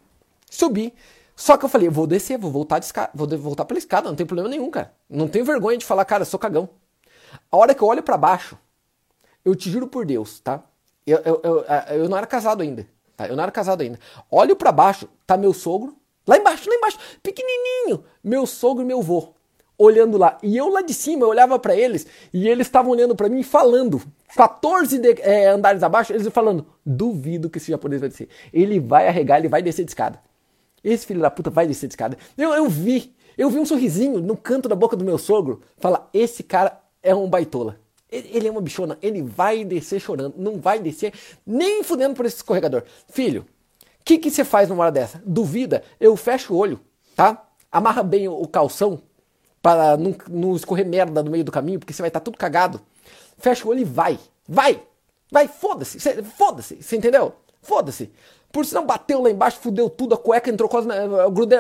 Subi. 0.51 0.93
Só 1.35 1.57
que 1.57 1.65
eu 1.65 1.71
falei, 1.71 1.89
eu 1.89 1.93
vou 1.93 2.07
descer, 2.07 2.37
vou 2.37 2.51
voltar, 2.51 2.79
de 2.79 2.85
escada, 2.85 3.11
vou 3.15 3.27
voltar 3.39 3.65
pela 3.65 3.79
escada, 3.79 4.07
não 4.07 4.15
tem 4.15 4.27
problema 4.27 4.51
nenhum, 4.51 4.71
cara. 4.71 4.93
Não 5.09 5.27
tenho 5.27 5.43
vergonha 5.43 5.79
de 5.79 5.87
falar, 5.87 6.05
cara, 6.05 6.21
eu 6.21 6.27
sou 6.27 6.39
cagão. 6.39 6.69
A 7.51 7.57
hora 7.57 7.75
que 7.75 7.81
eu 7.83 7.89
olho 7.89 8.03
para 8.03 8.19
baixo, 8.19 8.59
eu 9.43 9.55
te 9.55 9.71
juro 9.71 9.87
por 9.87 10.05
Deus, 10.05 10.39
tá? 10.41 10.63
Eu, 11.07 11.19
eu, 11.21 11.41
eu, 11.43 11.65
eu 11.97 12.09
não 12.11 12.19
era 12.19 12.27
casado 12.27 12.63
ainda. 12.63 12.87
Tá? 13.21 13.29
Eu 13.29 13.37
não 13.37 13.43
era 13.43 13.53
casado 13.53 13.83
ainda. 13.83 13.99
Olho 14.31 14.57
para 14.57 14.73
baixo, 14.73 15.07
tá 15.27 15.37
meu 15.37 15.53
sogro. 15.53 15.95
Lá 16.27 16.39
embaixo, 16.39 16.67
lá 16.71 16.75
embaixo, 16.75 16.99
pequenininho. 17.23 18.03
Meu 18.25 18.47
sogro 18.47 18.83
e 18.83 18.87
meu 18.87 19.03
vô. 19.03 19.35
Olhando 19.77 20.17
lá. 20.17 20.39
E 20.43 20.57
eu 20.57 20.71
lá 20.71 20.81
de 20.81 20.95
cima, 20.95 21.25
eu 21.25 21.29
olhava 21.29 21.59
para 21.59 21.77
eles 21.77 22.07
e 22.33 22.49
eles 22.49 22.67
estavam 22.67 22.91
olhando 22.91 23.15
para 23.15 23.29
mim 23.29 23.43
falando. 23.43 24.01
14 24.35 24.99
de, 24.99 25.21
é, 25.21 25.49
andares 25.49 25.83
abaixo, 25.83 26.15
eles 26.15 26.27
falando: 26.29 26.67
duvido 26.85 27.51
que 27.51 27.59
esse 27.59 27.71
japonês 27.71 28.01
vai 28.01 28.09
descer. 28.09 28.29
Ele 28.55 28.81
vai 28.81 29.07
arregar, 29.07 29.39
ele 29.39 29.49
vai 29.49 29.61
descer 29.61 29.85
de 29.85 29.91
escada. 29.91 30.19
Esse 30.83 31.05
filho 31.05 31.21
da 31.21 31.31
puta 31.31 31.51
vai 31.51 31.67
descer 31.67 31.89
de 31.89 31.93
escada. 31.93 32.17
Eu, 32.39 32.55
eu 32.55 32.71
vi, 32.71 33.15
eu 33.37 33.51
vi 33.51 33.59
um 33.59 33.67
sorrisinho 33.67 34.19
no 34.21 34.35
canto 34.35 34.67
da 34.67 34.75
boca 34.75 34.97
do 34.97 35.05
meu 35.05 35.19
sogro. 35.19 35.61
Fala: 35.77 36.09
esse 36.15 36.43
cara 36.43 36.81
é 37.03 37.15
um 37.15 37.29
baitola. 37.29 37.79
Ele 38.11 38.49
é 38.49 38.51
uma 38.51 38.61
bichona, 38.61 38.99
ele 39.01 39.23
vai 39.23 39.65
descer 39.65 40.01
chorando, 40.01 40.35
não 40.37 40.59
vai 40.59 40.81
descer 40.81 41.13
nem 41.47 41.83
fudendo 41.83 42.15
por 42.15 42.27
esse 42.27 42.37
escorregador. 42.37 42.83
Filho, 43.09 43.47
o 44.01 44.05
que, 44.05 44.31
você 44.31 44.45
faz 44.45 44.69
numa 44.69 44.83
hora 44.83 44.93
dessa? 44.93 45.23
Duvida? 45.25 45.85
Eu 46.01 46.17
fecho 46.17 46.53
o 46.53 46.57
olho, 46.57 46.81
tá? 47.15 47.47
Amarra 47.71 48.03
bem 48.03 48.27
o 48.27 48.47
calção 48.49 49.01
para 49.63 49.97
não, 49.97 50.15
não 50.29 50.57
escorrer 50.57 50.87
merda 50.87 51.23
no 51.23 51.31
meio 51.31 51.45
do 51.45 51.53
caminho, 51.53 51.79
porque 51.79 51.93
você 51.93 52.03
vai 52.03 52.09
estar 52.09 52.21
tá 52.21 52.25
tudo 52.25 52.39
cagado. 52.39 52.81
Fecha 53.39 53.67
o 53.67 53.71
olho 53.71 53.81
e 53.81 53.85
vai. 53.85 54.19
Vai! 54.49 54.83
Vai, 55.31 55.47
foda-se! 55.47 55.99
Foda-se! 56.37 56.83
Você 56.83 56.97
entendeu? 56.97 57.35
Foda-se! 57.63 58.11
Por 58.51 58.67
não 58.73 58.85
bateu 58.85 59.23
lá 59.23 59.31
embaixo, 59.31 59.61
fudeu 59.61 59.89
tudo, 59.89 60.15
a 60.15 60.19
cueca 60.19 60.51
entrou 60.51 60.69
quase 60.69 60.89
na, 60.89 60.95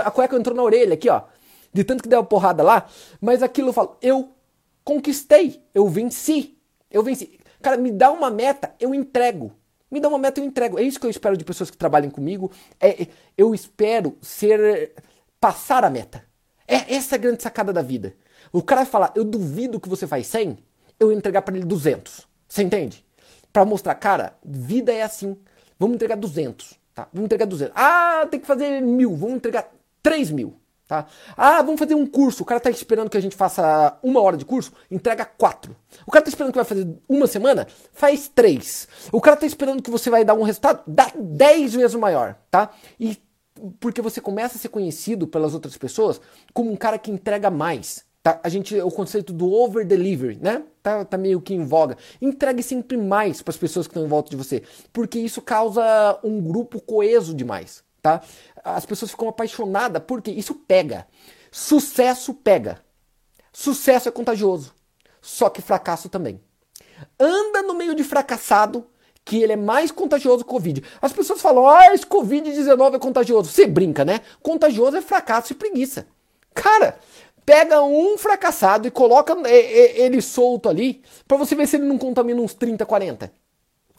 a 0.04 0.10
cueca 0.10 0.36
entrou 0.36 0.56
na 0.56 0.62
orelha 0.62 0.94
aqui, 0.94 1.08
ó. 1.08 1.22
De 1.72 1.84
tanto 1.84 2.02
que 2.02 2.08
deu 2.08 2.18
a 2.18 2.24
porrada 2.24 2.64
lá. 2.64 2.86
Mas 3.20 3.44
aquilo 3.44 3.68
eu 3.68 3.72
falo, 3.72 3.96
eu 4.02 4.30
conquistei, 4.84 5.62
eu 5.74 5.86
venci. 5.88 6.56
Eu 6.90 7.02
venci. 7.02 7.38
Cara, 7.62 7.76
me 7.76 7.90
dá 7.90 8.10
uma 8.10 8.30
meta, 8.30 8.74
eu 8.80 8.94
entrego. 8.94 9.52
Me 9.90 10.00
dá 10.00 10.08
uma 10.08 10.18
meta, 10.18 10.40
eu 10.40 10.44
entrego. 10.44 10.78
É 10.78 10.82
isso 10.82 11.00
que 11.00 11.06
eu 11.06 11.10
espero 11.10 11.36
de 11.36 11.44
pessoas 11.44 11.70
que 11.70 11.76
trabalhem 11.76 12.10
comigo. 12.10 12.50
É, 12.80 13.08
eu 13.36 13.54
espero 13.54 14.16
ser 14.20 14.94
passar 15.40 15.84
a 15.84 15.90
meta. 15.90 16.24
É 16.66 16.94
essa 16.94 17.16
a 17.16 17.18
grande 17.18 17.42
sacada 17.42 17.72
da 17.72 17.82
vida. 17.82 18.14
O 18.52 18.62
cara 18.62 18.86
falar, 18.86 19.12
eu 19.16 19.24
duvido 19.24 19.80
que 19.80 19.88
você 19.88 20.06
faz 20.06 20.26
100, 20.28 20.58
eu 20.98 21.12
entregar 21.12 21.42
para 21.42 21.56
ele 21.56 21.66
200. 21.66 22.26
Você 22.48 22.62
entende? 22.62 23.04
Para 23.52 23.64
mostrar, 23.64 23.94
cara, 23.96 24.38
vida 24.44 24.92
é 24.92 25.02
assim. 25.02 25.36
Vamos 25.78 25.96
entregar 25.96 26.16
200, 26.16 26.78
tá? 26.94 27.08
Vamos 27.12 27.26
entregar 27.26 27.46
200. 27.46 27.72
Ah, 27.74 28.26
tem 28.30 28.38
que 28.38 28.46
fazer 28.46 28.80
mil. 28.80 29.16
Vamos 29.16 29.36
entregar 29.36 29.72
3 30.02 30.30
mil. 30.30 30.54
Tá? 30.90 31.06
Ah, 31.36 31.62
vamos 31.62 31.78
fazer 31.78 31.94
um 31.94 32.04
curso. 32.04 32.42
O 32.42 32.44
cara 32.44 32.58
está 32.58 32.68
esperando 32.68 33.08
que 33.08 33.16
a 33.16 33.22
gente 33.22 33.36
faça 33.36 33.96
uma 34.02 34.20
hora 34.20 34.36
de 34.36 34.44
curso, 34.44 34.72
entrega 34.90 35.24
quatro. 35.24 35.76
O 36.04 36.10
cara 36.10 36.20
está 36.20 36.30
esperando 36.30 36.50
que 36.50 36.58
vai 36.58 36.64
fazer 36.64 36.84
uma 37.08 37.28
semana, 37.28 37.68
faz 37.92 38.26
três. 38.26 38.88
O 39.12 39.20
cara 39.20 39.34
está 39.34 39.46
esperando 39.46 39.84
que 39.84 39.88
você 39.90 40.10
vai 40.10 40.24
dar 40.24 40.34
um 40.34 40.42
resultado, 40.42 40.82
dá 40.88 41.12
dez 41.14 41.74
vezes 41.74 41.94
maior, 41.94 42.36
tá? 42.50 42.70
E 42.98 43.16
porque 43.78 44.02
você 44.02 44.20
começa 44.20 44.56
a 44.56 44.60
ser 44.60 44.68
conhecido 44.68 45.28
pelas 45.28 45.54
outras 45.54 45.76
pessoas 45.76 46.20
como 46.52 46.72
um 46.72 46.76
cara 46.76 46.98
que 46.98 47.12
entrega 47.12 47.50
mais. 47.52 48.04
Tá? 48.20 48.40
A 48.42 48.48
gente, 48.48 48.76
o 48.80 48.90
conceito 48.90 49.32
do 49.32 49.48
over 49.48 49.86
delivery, 49.86 50.40
né? 50.42 50.64
Tá, 50.82 51.04
tá 51.04 51.16
meio 51.16 51.40
que 51.40 51.54
em 51.54 51.64
voga. 51.64 51.96
Entregue 52.20 52.64
sempre 52.64 52.96
mais 52.96 53.42
para 53.42 53.52
as 53.52 53.56
pessoas 53.56 53.86
que 53.86 53.92
estão 53.92 54.04
em 54.04 54.08
volta 54.08 54.28
de 54.28 54.36
você, 54.36 54.64
porque 54.92 55.20
isso 55.20 55.40
causa 55.40 56.18
um 56.24 56.40
grupo 56.40 56.80
coeso 56.80 57.32
demais 57.32 57.88
tá? 58.02 58.22
As 58.64 58.86
pessoas 58.86 59.10
ficam 59.10 59.28
apaixonadas 59.28 60.02
porque 60.06 60.30
isso 60.30 60.54
pega. 60.54 61.06
Sucesso 61.50 62.34
pega. 62.34 62.80
Sucesso 63.52 64.08
é 64.08 64.12
contagioso. 64.12 64.74
Só 65.20 65.50
que 65.50 65.60
fracasso 65.60 66.08
também. 66.08 66.40
Anda 67.18 67.62
no 67.62 67.74
meio 67.74 67.94
de 67.94 68.04
fracassado 68.04 68.86
que 69.24 69.42
ele 69.42 69.52
é 69.52 69.56
mais 69.56 69.90
contagioso 69.90 70.44
que 70.44 70.50
o 70.50 70.54
Covid. 70.54 70.82
As 71.00 71.12
pessoas 71.12 71.40
falam, 71.40 71.68
ah, 71.68 71.94
esse 71.94 72.06
Covid-19 72.06 72.94
é 72.94 72.98
contagioso. 72.98 73.50
Você 73.50 73.66
brinca, 73.66 74.04
né? 74.04 74.20
Contagioso 74.42 74.96
é 74.96 75.02
fracasso 75.02 75.52
e 75.52 75.56
preguiça. 75.56 76.06
Cara, 76.54 76.98
pega 77.44 77.82
um 77.82 78.16
fracassado 78.18 78.88
e 78.88 78.90
coloca 78.90 79.36
ele 79.48 80.20
solto 80.20 80.68
ali 80.68 81.02
para 81.28 81.36
você 81.36 81.54
ver 81.54 81.66
se 81.66 81.76
ele 81.76 81.86
não 81.86 81.98
contamina 81.98 82.40
uns 82.40 82.54
30, 82.54 82.84
40. 82.86 83.32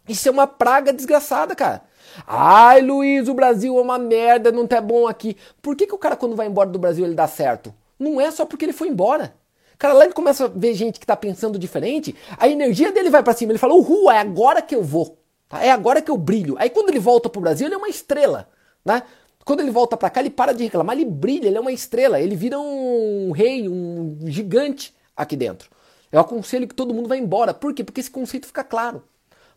Isso 0.07 0.27
é 0.27 0.31
uma 0.31 0.47
praga 0.47 0.91
desgraçada, 0.91 1.55
cara. 1.55 1.83
Ai, 2.25 2.81
Luiz, 2.81 3.27
o 3.27 3.33
Brasil 3.33 3.77
é 3.77 3.81
uma 3.81 3.97
merda, 3.97 4.51
não 4.51 4.67
tá 4.67 4.81
bom 4.81 5.07
aqui. 5.07 5.37
Por 5.61 5.75
que, 5.75 5.87
que 5.87 5.95
o 5.95 5.97
cara, 5.97 6.15
quando 6.15 6.35
vai 6.35 6.47
embora 6.47 6.69
do 6.69 6.79
Brasil, 6.79 7.05
ele 7.05 7.15
dá 7.15 7.27
certo? 7.27 7.73
Não 7.97 8.19
é 8.19 8.31
só 8.31 8.45
porque 8.45 8.65
ele 8.65 8.73
foi 8.73 8.87
embora. 8.87 9.33
Cara, 9.77 9.93
lá 9.93 10.05
ele 10.05 10.13
começa 10.13 10.45
a 10.45 10.47
ver 10.47 10.73
gente 10.75 10.99
que 10.99 11.05
tá 11.07 11.15
pensando 11.15 11.57
diferente, 11.57 12.15
a 12.37 12.47
energia 12.47 12.91
dele 12.91 13.09
vai 13.09 13.23
para 13.23 13.33
cima. 13.33 13.51
Ele 13.51 13.59
fala, 13.59 13.73
uhul, 13.73 14.11
é 14.11 14.19
agora 14.19 14.61
que 14.61 14.75
eu 14.75 14.83
vou. 14.83 15.17
Tá? 15.49 15.63
É 15.63 15.71
agora 15.71 16.01
que 16.01 16.11
eu 16.11 16.17
brilho. 16.17 16.55
Aí 16.59 16.69
quando 16.69 16.89
ele 16.89 16.99
volta 16.99 17.29
pro 17.29 17.41
Brasil, 17.41 17.67
ele 17.67 17.73
é 17.73 17.77
uma 17.77 17.89
estrela. 17.89 18.47
Né? 18.85 19.01
Quando 19.43 19.61
ele 19.61 19.71
volta 19.71 19.97
para 19.97 20.09
cá, 20.09 20.19
ele 20.19 20.29
para 20.29 20.53
de 20.53 20.63
reclamar, 20.63 20.95
ele 20.95 21.05
brilha, 21.05 21.47
ele 21.47 21.57
é 21.57 21.59
uma 21.59 21.71
estrela. 21.71 22.19
Ele 22.19 22.35
vira 22.35 22.59
um 22.59 23.31
rei, 23.31 23.67
um 23.67 24.19
gigante 24.25 24.95
aqui 25.17 25.35
dentro. 25.35 25.69
Eu 26.11 26.19
aconselho 26.19 26.67
que 26.67 26.75
todo 26.75 26.93
mundo 26.93 27.09
vá 27.09 27.17
embora. 27.17 27.53
Por 27.53 27.73
quê? 27.73 27.83
Porque 27.83 28.01
esse 28.01 28.11
conceito 28.11 28.45
fica 28.45 28.63
claro. 28.63 29.03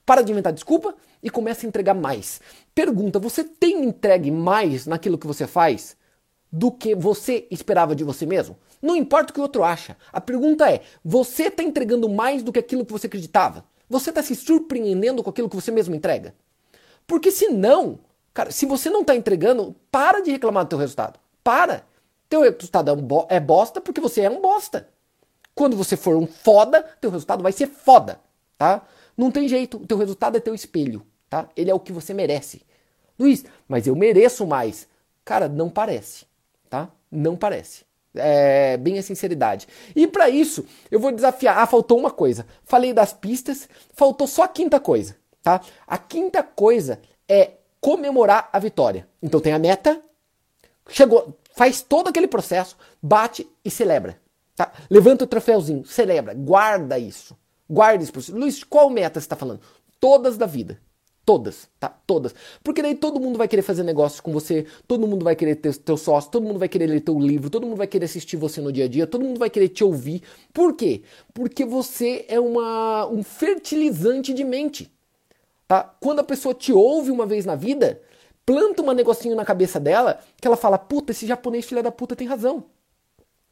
Para 0.07 0.23
de 0.23 0.33
inventar 0.33 0.53
desculpa 0.53 0.95
e 1.23 1.31
começa 1.31 1.67
a 1.67 1.69
entregar 1.69 1.95
mais. 1.95 2.40
Pergunta: 2.75 3.19
você 3.19 3.43
tem 3.45 3.85
entregue 3.85 4.31
mais 4.31 4.87
naquilo 4.87 5.19
que 5.19 5.27
você 5.27 5.47
faz 5.47 5.97
do 6.53 6.71
que 6.71 6.95
você 6.95 7.49
esperava 7.51 7.97
de 7.97 8.05
você 8.05 8.25
mesmo? 8.27 8.57
Não 8.81 8.95
importa 8.95 9.31
o 9.31 9.35
que 9.35 9.40
o 9.40 9.43
outro 9.43 9.64
acha. 9.64 9.97
A 10.12 10.21
pergunta 10.21 10.71
é: 10.71 10.83
você 11.05 11.45
está 11.45 11.62
entregando 11.62 12.09
mais 12.09 12.43
do 12.43 12.53
que 12.53 12.59
aquilo 12.59 12.85
que 12.85 12.93
você 12.93 13.07
acreditava? 13.07 13.64
Você 13.88 14.11
está 14.11 14.23
se 14.23 14.35
surpreendendo 14.35 15.23
com 15.23 15.31
aquilo 15.31 15.49
que 15.49 15.57
você 15.57 15.71
mesmo 15.71 15.95
entrega? 15.95 16.35
Porque 17.07 17.31
se 17.31 17.49
não, 17.49 17.99
cara, 18.33 18.51
se 18.51 18.67
você 18.67 18.90
não 18.90 19.01
está 19.01 19.14
entregando, 19.14 19.75
para 19.90 20.21
de 20.21 20.31
reclamar 20.31 20.64
do 20.64 20.69
teu 20.69 20.79
resultado. 20.79 21.19
Para. 21.43 21.85
Teu 22.29 22.40
resultado 22.43 22.90
é, 23.31 23.37
é 23.37 23.40
bosta 23.40 23.81
porque 23.81 24.01
você 24.01 24.23
é 24.23 24.31
um 24.31 24.40
bosta. 24.40 24.88
Quando 25.55 25.77
você 25.77 25.97
for 25.97 26.17
um 26.17 26.27
foda, 26.27 26.83
teu 27.01 27.11
resultado 27.11 27.43
vai 27.43 27.53
ser 27.53 27.69
foda, 27.69 28.21
tá? 28.59 28.83
Não 29.16 29.31
tem 29.31 29.48
jeito, 29.48 29.77
o 29.77 29.87
teu 29.87 29.96
resultado 29.96 30.37
é 30.37 30.40
teu 30.40 30.55
espelho, 30.55 31.07
tá? 31.29 31.48
Ele 31.57 31.70
é 31.70 31.74
o 31.74 31.81
que 31.81 31.92
você 31.92 32.12
merece. 32.12 32.62
Luiz, 33.18 33.44
mas 33.68 33.87
eu 33.87 33.94
mereço 33.94 34.46
mais. 34.46 34.88
Cara, 35.24 35.48
não 35.48 35.70
parece, 35.70 36.27
tá? 36.68 36.90
Não 37.11 37.37
parece. 37.37 37.85
É 38.14 38.77
bem 38.77 38.98
a 38.98 39.03
sinceridade. 39.03 39.66
E 39.94 40.07
para 40.07 40.29
isso, 40.29 40.64
eu 40.90 41.00
vou 41.00 41.11
desafiar. 41.11 41.59
Ah, 41.59 41.66
faltou 41.66 41.98
uma 41.98 42.11
coisa. 42.11 42.46
Falei 42.64 42.92
das 42.92 43.12
pistas, 43.12 43.68
faltou 43.92 44.27
só 44.27 44.44
a 44.44 44.48
quinta 44.48 44.79
coisa, 44.79 45.16
tá? 45.42 45.61
A 45.87 45.98
quinta 45.98 46.42
coisa 46.42 47.00
é 47.29 47.53
comemorar 47.81 48.48
a 48.53 48.59
vitória. 48.59 49.09
Então 49.22 49.40
tem 49.40 49.53
a 49.53 49.59
meta, 49.59 50.00
chegou, 50.88 51.37
faz 51.55 51.83
todo 51.83 52.09
aquele 52.09 52.27
processo, 52.27 52.77
bate 53.03 53.48
e 53.64 53.70
celebra. 53.70 54.18
Tá? 54.57 54.72
Levanta 54.88 55.24
o 55.24 55.27
troféuzinho, 55.27 55.85
celebra, 55.85 56.33
guarda 56.35 56.98
isso. 56.98 57.37
Guarde 57.68 58.05
isso 58.05 58.12
por 58.12 58.22
si. 58.22 58.33
Luiz, 58.33 58.62
qual 58.62 58.90
meta 58.90 59.20
você 59.20 59.24
está 59.24 59.37
falando? 59.37 59.61
Todas 60.00 60.37
da 60.37 60.46
vida. 60.46 60.79
Todas, 61.24 61.70
tá? 61.81 61.88
Todas. 62.07 62.35
Porque 62.62 62.83
daí 62.83 62.94
todo 62.94 63.18
mundo 63.18 63.38
vai 63.38 63.48
querer 63.48 63.62
fazer 63.62 63.83
negócios 63.83 64.20
com 64.20 64.31
você, 64.31 64.66
todo 64.87 65.07
mundo 65.07 65.24
vai 65.24 65.35
querer 65.35 65.57
ter 65.57 65.74
teu 65.74 65.96
sócio, 65.96 66.31
todo 66.31 66.42
mundo 66.42 66.59
vai 66.59 66.68
querer 66.68 66.87
ler 66.87 67.00
teu 67.00 67.18
livro, 67.18 67.48
todo 67.48 67.66
mundo 67.66 67.79
vai 67.79 67.87
querer 67.87 68.05
assistir 68.05 68.37
você 68.37 68.61
no 68.61 68.70
dia 68.70 68.85
a 68.85 68.88
dia, 68.88 69.07
todo 69.07 69.24
mundo 69.24 69.38
vai 69.38 69.48
querer 69.48 69.70
te 69.70 69.83
ouvir. 69.83 70.22
Por 70.53 70.74
quê? 70.77 71.03
Porque 71.33 71.64
você 71.64 72.27
é 72.29 72.38
uma, 72.38 73.07
um 73.07 73.22
fertilizante 73.22 74.35
de 74.35 74.44
mente. 74.44 74.92
Tá? 75.66 75.94
Quando 75.98 76.18
a 76.18 76.24
pessoa 76.24 76.55
te 76.55 76.74
ouve 76.74 77.11
uma 77.11 77.24
vez 77.24 77.46
na 77.46 77.55
vida, 77.57 78.03
planta 78.44 78.83
um 78.83 78.92
negocinho 78.92 79.35
na 79.35 79.46
cabeça 79.46 79.81
dela 79.81 80.20
que 80.38 80.46
ela 80.46 80.59
fala: 80.59 80.77
puta, 80.77 81.12
esse 81.12 81.27
japonês 81.27 81.64
filha 81.64 81.83
da 81.83 81.90
puta 81.90 82.14
tem 82.14 82.27
razão. 82.27 82.66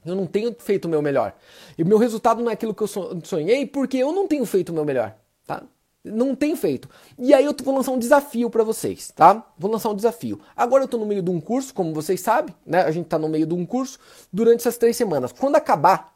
Eu 0.04 0.16
não 0.16 0.26
tenho 0.26 0.54
feito 0.58 0.86
o 0.86 0.88
meu 0.88 1.00
melhor. 1.00 1.34
E 1.78 1.82
o 1.82 1.86
meu 1.86 1.98
resultado 1.98 2.42
não 2.42 2.50
é 2.50 2.54
aquilo 2.54 2.74
que 2.74 2.82
eu 2.82 2.88
sonhei 3.24 3.66
porque 3.66 3.98
eu 3.98 4.12
não 4.12 4.26
tenho 4.26 4.44
feito 4.44 4.70
o 4.70 4.72
meu 4.72 4.84
melhor, 4.84 5.14
tá? 5.46 5.62
Não 6.04 6.34
tenho 6.34 6.56
feito. 6.56 6.90
E 7.16 7.32
aí 7.32 7.44
eu 7.44 7.54
vou 7.62 7.76
lançar 7.76 7.92
um 7.92 7.98
desafio 7.98 8.50
para 8.50 8.64
vocês, 8.64 9.12
tá? 9.12 9.46
Vou 9.56 9.70
lançar 9.70 9.90
um 9.90 9.94
desafio. 9.94 10.40
Agora 10.56 10.82
eu 10.82 10.88
tô 10.88 10.98
no 10.98 11.06
meio 11.06 11.22
de 11.22 11.30
um 11.30 11.40
curso, 11.40 11.72
como 11.72 11.94
vocês 11.94 12.20
sabem, 12.20 12.52
né? 12.66 12.82
A 12.82 12.90
gente 12.90 13.06
tá 13.06 13.18
no 13.18 13.28
meio 13.28 13.46
de 13.46 13.54
um 13.54 13.64
curso 13.64 14.00
durante 14.32 14.60
essas 14.60 14.76
três 14.76 14.96
semanas. 14.96 15.30
Quando 15.32 15.54
acabar, 15.54 16.12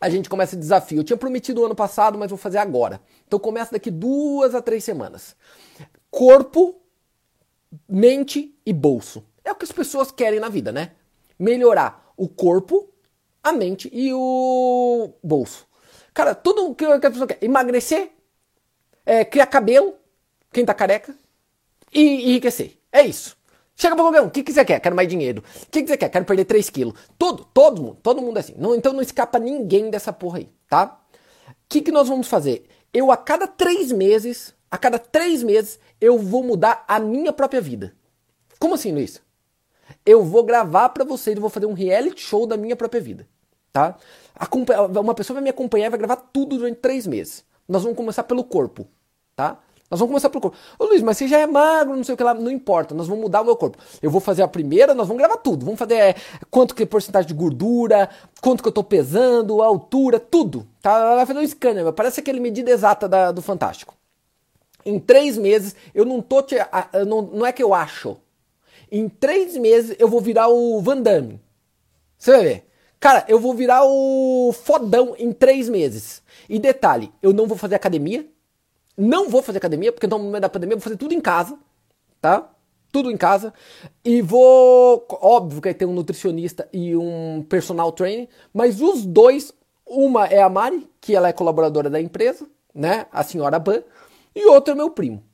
a 0.00 0.08
gente 0.08 0.28
começa 0.28 0.56
o 0.56 0.58
desafio. 0.58 0.98
Eu 0.98 1.04
tinha 1.04 1.16
prometido 1.16 1.64
ano 1.64 1.76
passado, 1.76 2.18
mas 2.18 2.28
vou 2.28 2.36
fazer 2.36 2.58
agora. 2.58 3.00
Então 3.24 3.38
começa 3.38 3.70
daqui 3.70 3.88
duas 3.88 4.52
a 4.52 4.60
três 4.60 4.82
semanas. 4.82 5.36
Corpo, 6.10 6.82
mente 7.88 8.52
e 8.66 8.72
bolso. 8.72 9.24
É 9.44 9.52
o 9.52 9.54
que 9.54 9.64
as 9.64 9.70
pessoas 9.70 10.10
querem 10.10 10.40
na 10.40 10.48
vida, 10.48 10.72
né? 10.72 10.90
Melhorar 11.42 12.12
o 12.16 12.28
corpo, 12.28 12.88
a 13.42 13.52
mente 13.52 13.90
e 13.92 14.12
o 14.14 15.12
bolso. 15.22 15.66
Cara, 16.14 16.36
tudo 16.36 16.72
que 16.72 16.84
a 16.84 17.00
pessoa 17.00 17.26
quer. 17.26 17.42
Emagrecer, 17.42 18.12
é, 19.04 19.24
criar 19.24 19.46
cabelo, 19.46 19.94
quem 20.52 20.64
tá 20.64 20.72
careca, 20.72 21.16
e 21.92 22.30
enriquecer. 22.30 22.78
É 22.92 23.02
isso. 23.02 23.36
Chega 23.74 23.96
pra 23.96 24.04
qualquer 24.04 24.22
um. 24.22 24.26
O 24.26 24.30
que, 24.30 24.44
que 24.44 24.52
você 24.52 24.64
quer? 24.64 24.78
Quero 24.78 24.94
mais 24.94 25.08
dinheiro. 25.08 25.42
O 25.62 25.66
que, 25.66 25.82
que 25.82 25.88
você 25.88 25.96
quer? 25.96 26.10
Quero 26.10 26.24
perder 26.24 26.44
3 26.44 26.70
quilos. 26.70 26.94
Tudo, 27.18 27.44
todo 27.52 27.82
mundo. 27.82 27.98
Todo 28.00 28.22
mundo 28.22 28.36
é 28.36 28.40
assim. 28.40 28.54
Não, 28.56 28.76
então 28.76 28.92
não 28.92 29.02
escapa 29.02 29.40
ninguém 29.40 29.90
dessa 29.90 30.12
porra 30.12 30.38
aí, 30.38 30.48
tá? 30.68 31.00
O 31.48 31.54
que, 31.68 31.82
que 31.82 31.90
nós 31.90 32.08
vamos 32.08 32.28
fazer? 32.28 32.68
Eu, 32.94 33.10
a 33.10 33.16
cada 33.16 33.48
três 33.48 33.90
meses, 33.90 34.54
a 34.70 34.78
cada 34.78 34.98
três 34.98 35.42
meses, 35.42 35.80
eu 36.00 36.18
vou 36.18 36.44
mudar 36.44 36.84
a 36.86 37.00
minha 37.00 37.32
própria 37.32 37.60
vida. 37.60 37.96
Como 38.60 38.74
assim, 38.74 38.92
Luiz? 38.92 39.20
Eu 40.04 40.24
vou 40.24 40.42
gravar 40.42 40.88
para 40.90 41.04
vocês, 41.04 41.36
eu 41.36 41.40
vou 41.40 41.50
fazer 41.50 41.66
um 41.66 41.72
reality 41.72 42.20
show 42.20 42.46
da 42.46 42.56
minha 42.56 42.76
própria 42.76 43.00
vida, 43.00 43.26
tá? 43.72 43.96
Uma 45.00 45.14
pessoa 45.14 45.34
vai 45.34 45.44
me 45.44 45.50
acompanhar 45.50 45.86
e 45.86 45.90
vai 45.90 45.98
gravar 45.98 46.16
tudo 46.16 46.56
durante 46.56 46.76
três 46.76 47.06
meses. 47.06 47.44
Nós 47.68 47.82
vamos 47.82 47.96
começar 47.96 48.24
pelo 48.24 48.44
corpo, 48.44 48.86
tá? 49.36 49.58
Nós 49.92 50.00
vamos 50.00 50.12
começar 50.12 50.30
pelo 50.30 50.40
corpo. 50.40 50.56
Ô 50.78 50.86
Luiz, 50.86 51.02
mas 51.02 51.18
você 51.18 51.28
já 51.28 51.38
é 51.38 51.46
magro, 51.46 51.94
não 51.94 52.02
sei 52.02 52.14
o 52.14 52.16
que 52.16 52.24
lá, 52.24 52.32
não 52.32 52.50
importa, 52.50 52.94
nós 52.94 53.06
vamos 53.06 53.24
mudar 53.24 53.42
o 53.42 53.44
meu 53.44 53.54
corpo. 53.54 53.76
Eu 54.00 54.10
vou 54.10 54.22
fazer 54.22 54.42
a 54.42 54.48
primeira, 54.48 54.94
nós 54.94 55.06
vamos 55.06 55.20
gravar 55.20 55.36
tudo. 55.36 55.66
Vamos 55.66 55.78
fazer 55.78 55.96
é, 55.96 56.14
quanto 56.50 56.74
que 56.74 56.82
é 56.82 56.86
porcentagem 56.86 57.28
de 57.28 57.34
gordura, 57.34 58.08
quanto 58.40 58.62
que 58.62 58.68
eu 58.70 58.72
tô 58.72 58.82
pesando, 58.82 59.62
a 59.62 59.66
altura, 59.66 60.18
tudo. 60.18 60.66
Tá? 60.80 61.16
Vai 61.16 61.26
fazer 61.26 61.38
um 61.40 61.46
scanner, 61.46 61.92
parece 61.92 62.20
aquele 62.20 62.40
medida 62.40 62.70
exata 62.70 63.06
da, 63.06 63.30
do 63.30 63.42
Fantástico. 63.42 63.94
Em 64.82 64.98
três 64.98 65.36
meses, 65.36 65.76
eu 65.94 66.06
não 66.06 66.22
tô 66.22 66.42
te. 66.42 66.56
Não, 67.06 67.20
não 67.22 67.46
é 67.46 67.52
que 67.52 67.62
eu 67.62 67.74
acho. 67.74 68.16
Em 68.94 69.08
três 69.08 69.56
meses 69.56 69.96
eu 69.98 70.06
vou 70.06 70.20
virar 70.20 70.48
o 70.48 70.78
Van 70.82 71.00
Damme. 71.00 71.40
Você 72.18 72.30
vai 72.30 72.42
ver. 72.42 72.66
Cara, 73.00 73.24
eu 73.26 73.40
vou 73.40 73.54
virar 73.54 73.84
o 73.86 74.52
fodão 74.52 75.16
em 75.18 75.32
três 75.32 75.66
meses. 75.66 76.22
E 76.46 76.58
detalhe, 76.58 77.10
eu 77.22 77.32
não 77.32 77.46
vou 77.46 77.56
fazer 77.56 77.74
academia. 77.74 78.28
Não 78.94 79.30
vou 79.30 79.40
fazer 79.40 79.56
academia, 79.56 79.90
porque 79.90 80.06
no 80.06 80.18
meio 80.18 80.42
da 80.42 80.48
pandemia 80.50 80.74
eu 80.74 80.78
vou 80.78 80.84
fazer 80.84 80.98
tudo 80.98 81.14
em 81.14 81.22
casa, 81.22 81.58
tá? 82.20 82.52
Tudo 82.92 83.10
em 83.10 83.16
casa. 83.16 83.54
E 84.04 84.20
vou. 84.20 85.06
Óbvio 85.08 85.62
que 85.62 85.72
ter 85.72 85.86
um 85.86 85.94
nutricionista 85.94 86.68
e 86.70 86.94
um 86.94 87.42
personal 87.48 87.92
trainer, 87.92 88.28
mas 88.52 88.82
os 88.82 89.06
dois, 89.06 89.54
uma 89.86 90.26
é 90.26 90.42
a 90.42 90.50
Mari, 90.50 90.86
que 91.00 91.16
ela 91.16 91.28
é 91.28 91.32
colaboradora 91.32 91.88
da 91.88 91.98
empresa, 91.98 92.46
né? 92.74 93.06
A 93.10 93.22
senhora 93.22 93.58
Ban, 93.58 93.82
e 94.36 94.44
outro 94.44 94.72
é 94.72 94.76
meu 94.76 94.90
primo, 94.90 95.24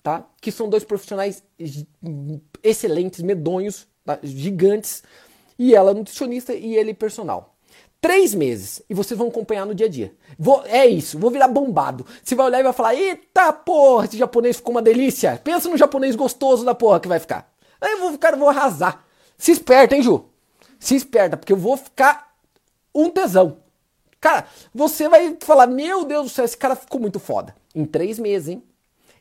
tá? 0.00 0.24
Que 0.40 0.52
são 0.52 0.68
dois 0.68 0.84
profissionais 0.84 1.42
excelentes, 2.62 3.22
medonhos, 3.22 3.86
tá? 4.04 4.18
gigantes. 4.22 5.02
E 5.58 5.74
ela 5.74 5.90
é 5.90 5.94
nutricionista 5.94 6.54
e 6.54 6.76
ele 6.76 6.94
personal. 6.94 7.54
Três 8.00 8.34
meses 8.34 8.80
e 8.88 8.94
vocês 8.94 9.18
vão 9.18 9.28
acompanhar 9.28 9.66
no 9.66 9.74
dia 9.74 9.86
a 9.86 9.90
dia. 9.90 10.14
Vou, 10.38 10.64
é 10.64 10.86
isso, 10.86 11.18
vou 11.18 11.30
virar 11.30 11.48
bombado. 11.48 12.06
Você 12.24 12.34
vai 12.34 12.46
olhar 12.46 12.60
e 12.60 12.62
vai 12.62 12.72
falar: 12.72 12.94
Eita 12.94 13.52
porra, 13.52 14.06
esse 14.06 14.16
japonês 14.16 14.56
ficou 14.56 14.72
uma 14.72 14.80
delícia. 14.80 15.38
Pensa 15.44 15.68
no 15.68 15.76
japonês 15.76 16.16
gostoso 16.16 16.64
da 16.64 16.74
porra 16.74 16.98
que 16.98 17.08
vai 17.08 17.18
ficar. 17.18 17.52
Aí 17.78 17.92
eu 17.92 17.98
vou 17.98 18.12
ficar, 18.12 18.34
vou 18.36 18.48
arrasar. 18.48 19.04
Se 19.36 19.52
esperta, 19.52 19.94
hein, 19.94 20.02
Ju? 20.02 20.24
Se 20.78 20.96
esperta, 20.96 21.36
porque 21.36 21.52
eu 21.52 21.58
vou 21.58 21.76
ficar 21.76 22.34
um 22.94 23.10
tesão. 23.10 23.58
Cara, 24.18 24.46
você 24.74 25.06
vai 25.06 25.36
falar: 25.40 25.66
Meu 25.66 26.04
Deus 26.04 26.24
do 26.24 26.30
céu, 26.30 26.46
esse 26.46 26.56
cara 26.56 26.74
ficou 26.74 26.98
muito 26.98 27.20
foda. 27.20 27.54
Em 27.74 27.84
três 27.84 28.18
meses, 28.18 28.48
hein? 28.48 28.62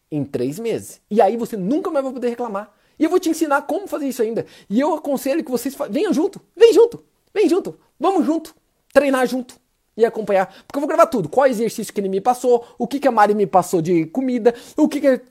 Em 0.09 0.23
três 0.23 0.57
meses. 0.57 1.01
E 1.11 1.21
aí 1.21 1.35
você 1.35 1.57
nunca 1.57 1.91
mais 1.91 2.03
vai 2.03 2.13
poder 2.13 2.29
reclamar. 2.29 2.73
E 2.99 3.03
eu 3.05 3.09
vou 3.09 3.19
te 3.19 3.29
ensinar 3.29 3.61
como 3.63 3.87
fazer 3.87 4.07
isso 4.07 4.21
ainda. 4.21 4.45
E 4.69 4.79
eu 4.79 4.93
aconselho 4.93 5.43
que 5.43 5.51
vocês 5.51 5.75
venham 5.89 6.13
junto. 6.13 6.41
Vem 6.55 6.73
junto. 6.73 7.03
Vem 7.33 7.47
junto. 7.47 7.79
Vamos 7.99 8.25
junto 8.25 8.53
treinar 8.93 9.25
junto 9.27 9.55
e 9.95 10.05
acompanhar. 10.05 10.47
Porque 10.65 10.77
eu 10.77 10.81
vou 10.81 10.87
gravar 10.87 11.07
tudo. 11.07 11.27
Qual 11.27 11.45
exercício 11.45 11.93
que 11.93 11.99
ele 11.99 12.07
me 12.07 12.21
passou, 12.21 12.65
o 12.77 12.87
que, 12.87 12.99
que 12.99 13.07
a 13.07 13.11
Mari 13.11 13.33
me 13.35 13.45
passou 13.45 13.81
de 13.81 14.05
comida, 14.05 14.53
o 14.77 14.87
que, 14.87 15.01
que 15.01 15.21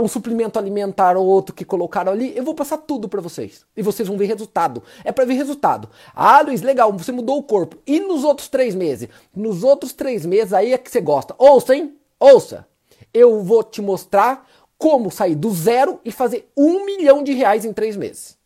um 0.00 0.06
suplemento 0.06 0.58
alimentar 0.58 1.16
ou 1.16 1.26
outro 1.26 1.54
que 1.54 1.64
colocaram 1.64 2.12
ali. 2.12 2.36
Eu 2.36 2.44
vou 2.44 2.54
passar 2.54 2.78
tudo 2.78 3.08
para 3.08 3.20
vocês. 3.20 3.64
E 3.76 3.82
vocês 3.82 4.06
vão 4.06 4.18
ver 4.18 4.26
resultado. 4.26 4.82
É 5.04 5.10
para 5.10 5.24
ver 5.24 5.34
resultado. 5.34 5.88
Ah, 6.14 6.42
Luiz, 6.42 6.60
legal, 6.60 6.92
você 6.92 7.12
mudou 7.12 7.38
o 7.38 7.42
corpo. 7.42 7.78
E 7.86 7.98
nos 7.98 8.22
outros 8.22 8.48
três 8.48 8.74
meses? 8.74 9.08
Nos 9.34 9.64
outros 9.64 9.92
três 9.92 10.26
meses 10.26 10.52
aí 10.52 10.72
é 10.72 10.78
que 10.78 10.90
você 10.90 11.00
gosta. 11.00 11.34
Ouça, 11.38 11.74
hein? 11.74 11.96
Ouça. 12.18 12.66
Eu 13.12 13.42
vou 13.42 13.62
te 13.62 13.80
mostrar 13.80 14.46
como 14.80 15.10
sair 15.10 15.34
do 15.34 15.50
zero 15.52 16.00
e 16.02 16.10
fazer 16.10 16.50
um 16.56 16.86
milhão 16.86 17.22
de 17.22 17.34
reais 17.34 17.66
em 17.66 17.72
três 17.72 17.98
meses. 17.98 18.38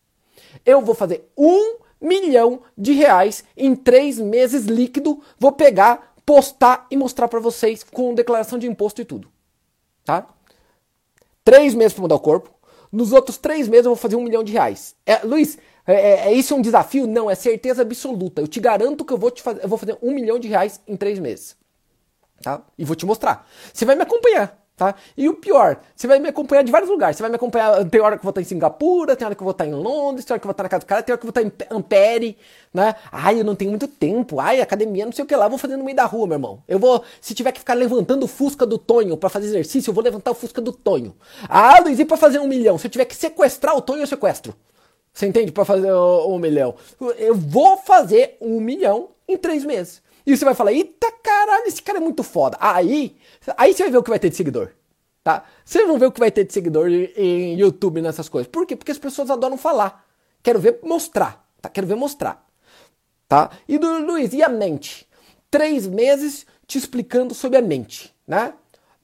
Eu 0.66 0.80
vou 0.80 0.92
fazer 0.92 1.30
um 1.38 1.76
milhão 2.00 2.62
de 2.76 2.92
reais 2.92 3.44
em 3.56 3.76
três 3.76 4.18
meses 4.18 4.64
líquido. 4.64 5.22
Vou 5.38 5.52
pegar, 5.52 6.12
postar 6.26 6.88
e 6.90 6.96
mostrar 6.96 7.28
para 7.28 7.38
vocês 7.38 7.84
com 7.84 8.12
declaração 8.12 8.58
de 8.58 8.66
imposto 8.66 9.00
e 9.00 9.04
tudo. 9.04 9.28
Tá? 10.04 10.26
Três 11.44 11.72
meses 11.72 11.92
para 11.92 12.02
mudar 12.02 12.16
o 12.16 12.20
corpo. 12.20 12.50
Nos 12.90 13.12
outros 13.12 13.38
três 13.38 13.68
meses 13.68 13.86
eu 13.86 13.92
vou 13.92 13.96
fazer 13.96 14.16
um 14.16 14.24
milhão 14.24 14.42
de 14.42 14.52
reais. 14.52 14.96
É, 15.06 15.18
Luiz, 15.24 15.56
é, 15.86 15.94
é, 15.94 16.26
é 16.26 16.32
isso 16.32 16.56
um 16.56 16.60
desafio? 16.60 17.06
Não, 17.06 17.30
é 17.30 17.36
certeza 17.36 17.82
absoluta. 17.82 18.42
Eu 18.42 18.48
te 18.48 18.58
garanto 18.58 19.04
que 19.04 19.12
eu 19.12 19.18
vou, 19.18 19.30
te 19.30 19.40
fazer, 19.40 19.62
eu 19.62 19.68
vou 19.68 19.78
fazer 19.78 19.96
um 20.02 20.12
milhão 20.12 20.40
de 20.40 20.48
reais 20.48 20.80
em 20.84 20.96
três 20.96 21.20
meses. 21.20 21.56
Tá? 22.42 22.60
E 22.76 22.84
vou 22.84 22.96
te 22.96 23.06
mostrar. 23.06 23.48
Você 23.72 23.84
vai 23.84 23.94
me 23.94 24.02
acompanhar. 24.02 24.63
Tá? 24.76 24.96
E 25.16 25.28
o 25.28 25.34
pior, 25.34 25.78
você 25.94 26.08
vai 26.08 26.18
me 26.18 26.28
acompanhar 26.28 26.62
de 26.64 26.72
vários 26.72 26.90
lugares. 26.90 27.16
Você 27.16 27.22
vai 27.22 27.30
me 27.30 27.36
acompanhar. 27.36 27.84
Tem 27.88 28.00
hora 28.00 28.16
que 28.16 28.20
eu 28.20 28.24
vou 28.24 28.30
estar 28.30 28.40
em 28.40 28.44
Singapura, 28.44 29.14
tem 29.14 29.24
hora 29.24 29.34
que 29.34 29.40
eu 29.40 29.44
vou 29.44 29.52
estar 29.52 29.66
em 29.66 29.72
Londres, 29.72 30.24
tem 30.24 30.34
hora 30.34 30.40
que 30.40 30.44
eu 30.44 30.48
vou 30.48 30.52
estar 30.52 30.64
na 30.64 30.68
casa 30.68 30.80
do 30.80 30.86
cara, 30.86 31.02
tem 31.02 31.12
hora 31.12 31.20
que 31.20 31.26
eu 31.26 31.32
vou 31.32 31.42
estar 31.42 31.64
em 31.72 31.76
Ampere, 31.78 32.36
né? 32.72 32.96
Ai, 33.12 33.38
eu 33.38 33.44
não 33.44 33.54
tenho 33.54 33.70
muito 33.70 33.86
tempo. 33.86 34.40
Ai, 34.40 34.60
academia, 34.60 35.04
não 35.04 35.12
sei 35.12 35.24
o 35.24 35.28
que 35.28 35.36
lá. 35.36 35.46
Eu 35.46 35.50
vou 35.50 35.58
fazer 35.58 35.76
no 35.76 35.84
meio 35.84 35.96
da 35.96 36.04
rua, 36.04 36.26
meu 36.26 36.34
irmão. 36.34 36.62
Eu 36.66 36.80
vou, 36.80 37.04
se 37.20 37.34
tiver 37.34 37.52
que 37.52 37.60
ficar 37.60 37.74
levantando 37.74 38.24
o 38.24 38.26
Fusca 38.26 38.66
do 38.66 38.76
Tonho 38.76 39.16
para 39.16 39.28
fazer 39.28 39.46
exercício, 39.46 39.90
eu 39.90 39.94
vou 39.94 40.02
levantar 40.02 40.32
o 40.32 40.34
Fusca 40.34 40.60
do 40.60 40.72
Tonho. 40.72 41.14
Ah, 41.48 41.78
Luiz, 41.80 42.00
e 42.00 42.04
pra 42.04 42.16
fazer 42.16 42.40
um 42.40 42.48
milhão? 42.48 42.76
Se 42.76 42.88
eu 42.88 42.90
tiver 42.90 43.04
que 43.04 43.14
sequestrar 43.14 43.76
o 43.76 43.80
Tonho, 43.80 44.02
eu 44.02 44.06
sequestro. 44.08 44.56
Você 45.12 45.26
entende? 45.26 45.52
Para 45.52 45.64
fazer 45.64 45.92
um 45.92 46.36
milhão. 46.36 46.74
Eu 47.16 47.36
vou 47.36 47.76
fazer 47.76 48.36
um 48.40 48.60
milhão 48.60 49.10
em 49.28 49.36
três 49.36 49.64
meses. 49.64 50.02
E 50.26 50.36
você 50.36 50.44
vai 50.44 50.54
falar, 50.54 50.72
eita 50.72 51.12
caralho, 51.22 51.66
esse 51.66 51.82
cara 51.82 51.98
é 51.98 52.00
muito 52.00 52.22
foda. 52.22 52.56
Aí, 52.60 53.16
aí 53.56 53.74
você 53.74 53.82
vai 53.82 53.92
ver 53.92 53.98
o 53.98 54.02
que 54.02 54.10
vai 54.10 54.18
ter 54.18 54.30
de 54.30 54.36
seguidor. 54.36 54.70
Tá? 55.22 55.44
Vocês 55.64 55.86
vão 55.86 55.98
ver 55.98 56.06
o 56.06 56.12
que 56.12 56.20
vai 56.20 56.30
ter 56.30 56.44
de 56.44 56.52
seguidor 56.52 56.88
em 56.88 57.58
YouTube 57.58 58.02
nessas 58.02 58.28
coisas. 58.28 58.50
Por 58.50 58.66
quê? 58.66 58.76
Porque 58.76 58.92
as 58.92 58.98
pessoas 58.98 59.30
adoram 59.30 59.56
falar. 59.56 60.06
Quero 60.42 60.58
ver 60.58 60.80
mostrar. 60.82 61.48
Tá? 61.62 61.68
Quero 61.68 61.86
ver 61.86 61.94
mostrar. 61.94 62.46
Tá? 63.26 63.50
E 63.66 63.78
do 63.78 64.04
Luiz, 64.04 64.34
e 64.34 64.42
a 64.42 64.48
mente? 64.48 65.08
Três 65.50 65.86
meses 65.86 66.46
te 66.66 66.76
explicando 66.76 67.34
sobre 67.34 67.58
a 67.58 67.62
mente. 67.62 68.14
Né? 68.26 68.52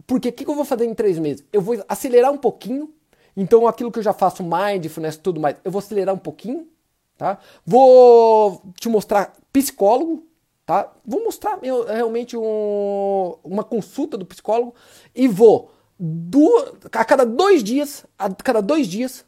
Porque 0.07 0.29
o 0.29 0.33
que, 0.33 0.45
que 0.45 0.51
eu 0.51 0.55
vou 0.55 0.65
fazer 0.65 0.85
em 0.85 0.95
três 0.95 1.19
meses? 1.19 1.45
Eu 1.53 1.63
vou 1.63 1.83
acelerar 1.89 2.31
um 2.33 2.39
pouquinho. 2.39 2.93
Então, 3.35 3.67
aquilo 3.67 3.91
que 3.91 3.99
eu 3.99 4.03
já 4.03 4.13
faço, 4.13 4.43
mindfulness, 4.43 5.17
tudo 5.17 5.41
mais, 5.41 5.57
eu 5.65 5.71
vou 5.71 5.79
acelerar 5.79 6.15
um 6.15 6.19
pouquinho. 6.19 6.69
Tá? 7.17 7.39
Vou 7.65 8.63
te 8.79 8.89
mostrar 8.89 9.33
psicólogo, 9.53 10.27
tá? 10.71 10.93
Vou 11.05 11.25
mostrar 11.25 11.59
realmente 11.89 12.37
um, 12.37 13.35
uma 13.43 13.65
consulta 13.65 14.17
do 14.17 14.25
psicólogo 14.25 14.73
e 15.13 15.27
vou 15.27 15.73
do, 15.99 16.79
a 16.93 17.05
cada 17.05 17.27
dois 17.27 17.65
dias, 17.65 18.07
a 18.17 18.33
cada 18.33 18.63
dois 18.63 18.87
dias, 18.87 19.25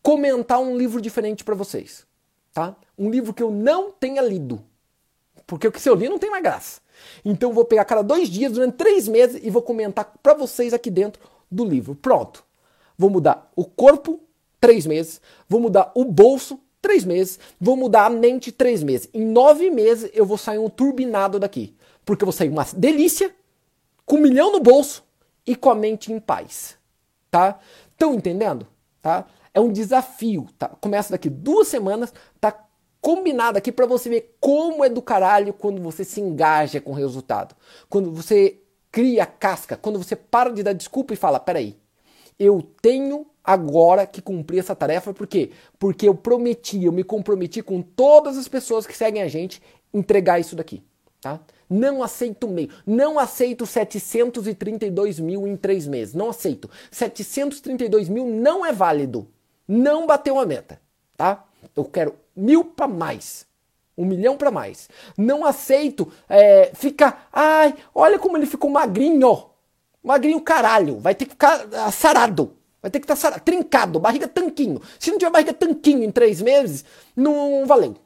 comentar 0.00 0.58
um 0.58 0.74
livro 0.74 0.98
diferente 0.98 1.44
para 1.44 1.54
vocês, 1.54 2.06
tá? 2.50 2.74
Um 2.96 3.10
livro 3.10 3.34
que 3.34 3.42
eu 3.42 3.50
não 3.50 3.90
tenha 3.90 4.22
lido, 4.22 4.64
porque 5.46 5.68
o 5.68 5.72
que 5.72 5.86
eu 5.86 5.94
li 5.94 6.08
não 6.08 6.18
tem 6.18 6.30
mais 6.30 6.42
graça. 6.42 6.80
Então 7.22 7.52
vou 7.52 7.66
pegar 7.66 7.82
a 7.82 7.84
cada 7.84 8.02
dois 8.02 8.30
dias 8.30 8.52
durante 8.52 8.76
três 8.76 9.06
meses 9.06 9.38
e 9.44 9.50
vou 9.50 9.60
comentar 9.60 10.14
para 10.22 10.32
vocês 10.32 10.72
aqui 10.72 10.90
dentro 10.90 11.20
do 11.52 11.66
livro. 11.66 11.94
Pronto. 11.94 12.42
Vou 12.96 13.10
mudar 13.10 13.52
o 13.54 13.66
corpo 13.66 14.18
três 14.58 14.86
meses, 14.86 15.20
vou 15.46 15.60
mudar 15.60 15.92
o 15.94 16.06
bolso 16.06 16.58
três 16.86 17.04
meses, 17.04 17.40
vou 17.60 17.76
mudar 17.76 18.06
a 18.06 18.10
mente 18.10 18.52
três 18.52 18.82
meses. 18.82 19.08
Em 19.12 19.24
nove 19.24 19.70
meses 19.70 20.08
eu 20.14 20.24
vou 20.24 20.38
sair 20.38 20.58
um 20.58 20.68
turbinado 20.68 21.38
daqui, 21.40 21.74
porque 22.04 22.22
eu 22.22 22.26
vou 22.26 22.32
sair 22.32 22.48
uma 22.48 22.64
delícia 22.76 23.34
com 24.04 24.16
um 24.16 24.20
milhão 24.20 24.52
no 24.52 24.60
bolso 24.60 25.04
e 25.44 25.56
com 25.56 25.68
a 25.68 25.74
mente 25.74 26.12
em 26.12 26.20
paz. 26.20 26.76
Tá? 27.30 27.58
Estão 27.92 28.14
entendendo? 28.14 28.66
tá? 29.06 29.24
É 29.54 29.60
um 29.60 29.70
desafio, 29.70 30.48
tá? 30.58 30.68
Começa 30.80 31.12
daqui 31.12 31.30
duas 31.30 31.68
semanas, 31.68 32.12
tá 32.40 32.52
combinado 33.00 33.56
aqui 33.56 33.70
para 33.70 33.86
você 33.86 34.08
ver 34.08 34.36
como 34.40 34.84
é 34.84 34.88
do 34.88 35.00
caralho 35.00 35.52
quando 35.52 35.80
você 35.80 36.02
se 36.02 36.20
engaja 36.20 36.80
com 36.80 36.90
o 36.90 36.94
resultado. 36.94 37.54
Quando 37.88 38.10
você 38.10 38.60
cria 38.90 39.24
casca, 39.24 39.76
quando 39.76 39.96
você 39.96 40.16
para 40.16 40.50
de 40.50 40.64
dar 40.64 40.72
desculpa 40.72 41.14
e 41.14 41.16
fala, 41.16 41.38
peraí, 41.38 41.76
eu 42.38 42.62
tenho 42.82 43.26
agora 43.42 44.06
que 44.06 44.20
cumprir 44.20 44.58
essa 44.58 44.74
tarefa, 44.74 45.14
por 45.14 45.26
quê? 45.26 45.50
Porque 45.78 46.08
eu 46.08 46.14
prometi, 46.14 46.84
eu 46.84 46.92
me 46.92 47.04
comprometi 47.04 47.62
com 47.62 47.80
todas 47.80 48.36
as 48.36 48.48
pessoas 48.48 48.86
que 48.86 48.96
seguem 48.96 49.22
a 49.22 49.28
gente 49.28 49.62
entregar 49.94 50.40
isso 50.40 50.56
daqui, 50.56 50.82
tá? 51.20 51.40
Não 51.68 52.02
aceito 52.02 52.46
meio. 52.48 52.70
Não 52.86 53.18
aceito 53.18 53.66
732 53.66 55.18
mil 55.18 55.46
em 55.46 55.56
três 55.56 55.86
meses. 55.86 56.14
Não 56.14 56.30
aceito. 56.30 56.70
732 56.90 58.08
mil 58.08 58.26
não 58.26 58.64
é 58.64 58.72
válido. 58.72 59.28
Não 59.66 60.06
bateu 60.06 60.38
a 60.38 60.46
meta, 60.46 60.80
tá? 61.16 61.44
Eu 61.74 61.84
quero 61.84 62.14
mil 62.36 62.64
para 62.64 62.86
mais. 62.86 63.46
Um 63.98 64.04
milhão 64.04 64.36
para 64.36 64.50
mais. 64.50 64.88
Não 65.16 65.44
aceito 65.44 66.12
é, 66.28 66.70
ficar. 66.74 67.28
Ai, 67.32 67.74
olha 67.94 68.18
como 68.18 68.36
ele 68.36 68.46
ficou 68.46 68.70
magrinho. 68.70 69.50
Magrinho 70.06 70.40
caralho. 70.40 70.98
Vai 70.98 71.14
ter 71.14 71.24
que 71.24 71.32
ficar 71.32 71.66
sarado. 71.90 72.52
Vai 72.80 72.90
ter 72.90 73.00
que 73.00 73.12
estar 73.12 73.32
tá 73.32 73.38
trincado, 73.40 73.98
barriga 73.98 74.28
tanquinho. 74.28 74.80
Se 75.00 75.10
não 75.10 75.18
tiver 75.18 75.30
barriga 75.30 75.52
tanquinho 75.52 76.04
em 76.04 76.10
três 76.12 76.40
meses, 76.40 76.84
não 77.16 77.66
valeu. 77.66 77.96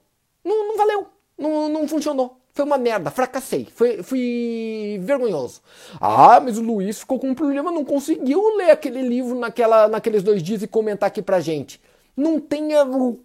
Não, 0.42 0.68
não 0.68 0.76
valeu. 0.78 1.06
Não, 1.36 1.68
não 1.68 1.86
funcionou. 1.86 2.38
Foi 2.54 2.64
uma 2.64 2.78
merda, 2.78 3.10
fracassei, 3.10 3.68
foi, 3.74 4.02
fui 4.02 4.98
vergonhoso. 5.02 5.60
Ah, 6.00 6.40
mas 6.40 6.58
o 6.58 6.62
Luiz 6.62 6.98
ficou 6.98 7.18
com 7.18 7.28
um 7.28 7.34
problema, 7.34 7.70
não 7.70 7.84
conseguiu 7.84 8.56
ler 8.56 8.70
aquele 8.70 9.02
livro 9.02 9.38
naquela, 9.38 9.86
naqueles 9.86 10.22
dois 10.22 10.42
dias 10.42 10.62
e 10.62 10.66
comentar 10.66 11.06
aqui 11.06 11.22
pra 11.22 11.40
gente. 11.40 11.80
Não 12.16 12.40
tenha 12.40 12.84
o 12.84 13.20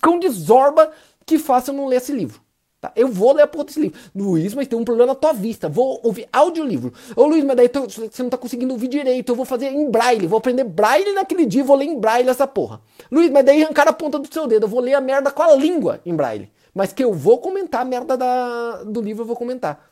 cão 0.00 0.18
de 0.18 0.28
zorba 0.28 0.90
que 1.26 1.38
faça 1.38 1.72
eu 1.72 1.74
não 1.74 1.86
ler 1.86 1.96
esse 1.96 2.12
livro. 2.12 2.40
Tá? 2.80 2.90
Eu 2.96 3.08
vou 3.08 3.34
ler 3.34 3.42
a 3.42 3.46
porra 3.46 3.64
desse 3.64 3.78
livro. 3.78 3.98
Luiz, 4.14 4.54
mas 4.54 4.66
tem 4.66 4.78
um 4.78 4.84
problema 4.84 5.12
na 5.12 5.14
tua 5.14 5.34
vista. 5.34 5.68
Vou 5.68 6.00
ouvir 6.02 6.26
audiolivro. 6.32 6.92
Ô 7.14 7.26
Luiz, 7.26 7.44
mas 7.44 7.56
daí 7.56 7.68
tu, 7.68 7.82
você 7.82 8.22
não 8.22 8.30
tá 8.30 8.38
conseguindo 8.38 8.72
ouvir 8.72 8.88
direito. 8.88 9.30
Eu 9.30 9.36
vou 9.36 9.44
fazer 9.44 9.66
em 9.66 9.90
braille. 9.90 10.26
Vou 10.26 10.38
aprender 10.38 10.64
braille 10.64 11.12
naquele 11.12 11.44
dia. 11.44 11.62
Vou 11.62 11.76
ler 11.76 11.84
em 11.84 12.00
braille 12.00 12.30
essa 12.30 12.46
porra. 12.46 12.80
Luiz, 13.12 13.30
mas 13.30 13.44
daí 13.44 13.62
arrancar 13.62 13.86
a 13.86 13.92
ponta 13.92 14.18
do 14.18 14.32
seu 14.32 14.46
dedo. 14.46 14.64
Eu 14.64 14.68
vou 14.68 14.80
ler 14.80 14.94
a 14.94 15.00
merda 15.00 15.30
com 15.30 15.42
a 15.42 15.54
língua 15.54 16.00
em 16.06 16.16
braille. 16.16 16.50
Mas 16.72 16.92
que 16.92 17.04
eu 17.04 17.12
vou 17.12 17.38
comentar 17.38 17.82
a 17.82 17.84
merda 17.84 18.16
da, 18.16 18.82
do 18.84 19.02
livro, 19.02 19.22
eu 19.22 19.26
vou 19.26 19.36
comentar. 19.36 19.90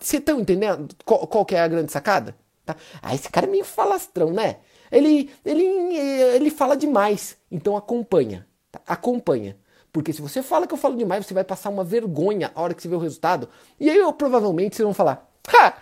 Vocês 0.00 0.20
estão 0.20 0.40
entendendo 0.40 0.88
qual, 1.04 1.26
qual, 1.26 1.44
que 1.44 1.54
é 1.54 1.60
a 1.60 1.68
grande 1.68 1.92
sacada? 1.92 2.34
Tá? 2.64 2.74
Ah, 3.00 3.14
esse 3.14 3.28
cara 3.30 3.46
é 3.46 3.50
meio 3.50 3.64
falastrão, 3.64 4.30
né? 4.30 4.56
Ele, 4.90 5.30
ele, 5.44 5.64
ele 5.64 6.50
fala 6.50 6.76
demais. 6.76 7.36
Então 7.50 7.76
acompanha. 7.76 8.46
Tá? 8.72 8.80
Acompanha. 8.86 9.56
Porque 9.92 10.12
se 10.12 10.22
você 10.22 10.42
fala 10.42 10.66
que 10.66 10.72
eu 10.72 10.78
falo 10.78 10.96
demais, 10.96 11.26
você 11.26 11.34
vai 11.34 11.44
passar 11.44 11.68
uma 11.68 11.84
vergonha 11.84 12.50
a 12.54 12.62
hora 12.62 12.72
que 12.72 12.80
você 12.80 12.88
vê 12.88 12.94
o 12.94 12.98
resultado. 12.98 13.48
E 13.78 13.90
aí 13.90 13.98
eu 13.98 14.12
provavelmente 14.12 14.74
vocês 14.74 14.84
vão 14.84 14.94
falar: 14.94 15.28
Ha! 15.48 15.74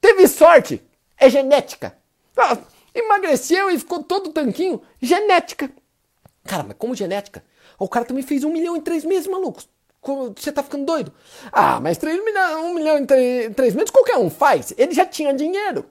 Teve 0.00 0.28
sorte! 0.28 0.82
É 1.16 1.30
genética! 1.30 1.96
Ah, 2.36 2.58
emagreceu 2.94 3.70
e 3.70 3.78
ficou 3.78 4.02
todo 4.02 4.32
tanquinho. 4.32 4.82
Genética! 5.00 5.70
Cara, 6.44 6.62
mas 6.62 6.76
como 6.76 6.94
genética? 6.94 7.42
O 7.78 7.88
cara 7.88 8.04
também 8.04 8.22
fez 8.22 8.44
um 8.44 8.52
milhão 8.52 8.76
em 8.76 8.80
três 8.80 9.04
meses, 9.04 9.26
maluco. 9.26 9.62
Você 10.36 10.50
tá 10.50 10.62
ficando 10.62 10.84
doido? 10.84 11.12
Ah, 11.52 11.78
mas 11.80 11.96
três 11.96 12.22
milhão, 12.22 12.66
um 12.66 12.74
milhão 12.74 12.98
em 12.98 13.06
três 13.06 13.74
meses 13.74 13.90
qualquer 13.90 14.18
um 14.18 14.28
faz. 14.28 14.74
Ele 14.76 14.92
já 14.92 15.06
tinha 15.06 15.32
dinheiro. 15.32 15.86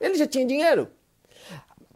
Ele 0.00 0.14
já 0.14 0.26
tinha 0.26 0.46
dinheiro. 0.46 0.88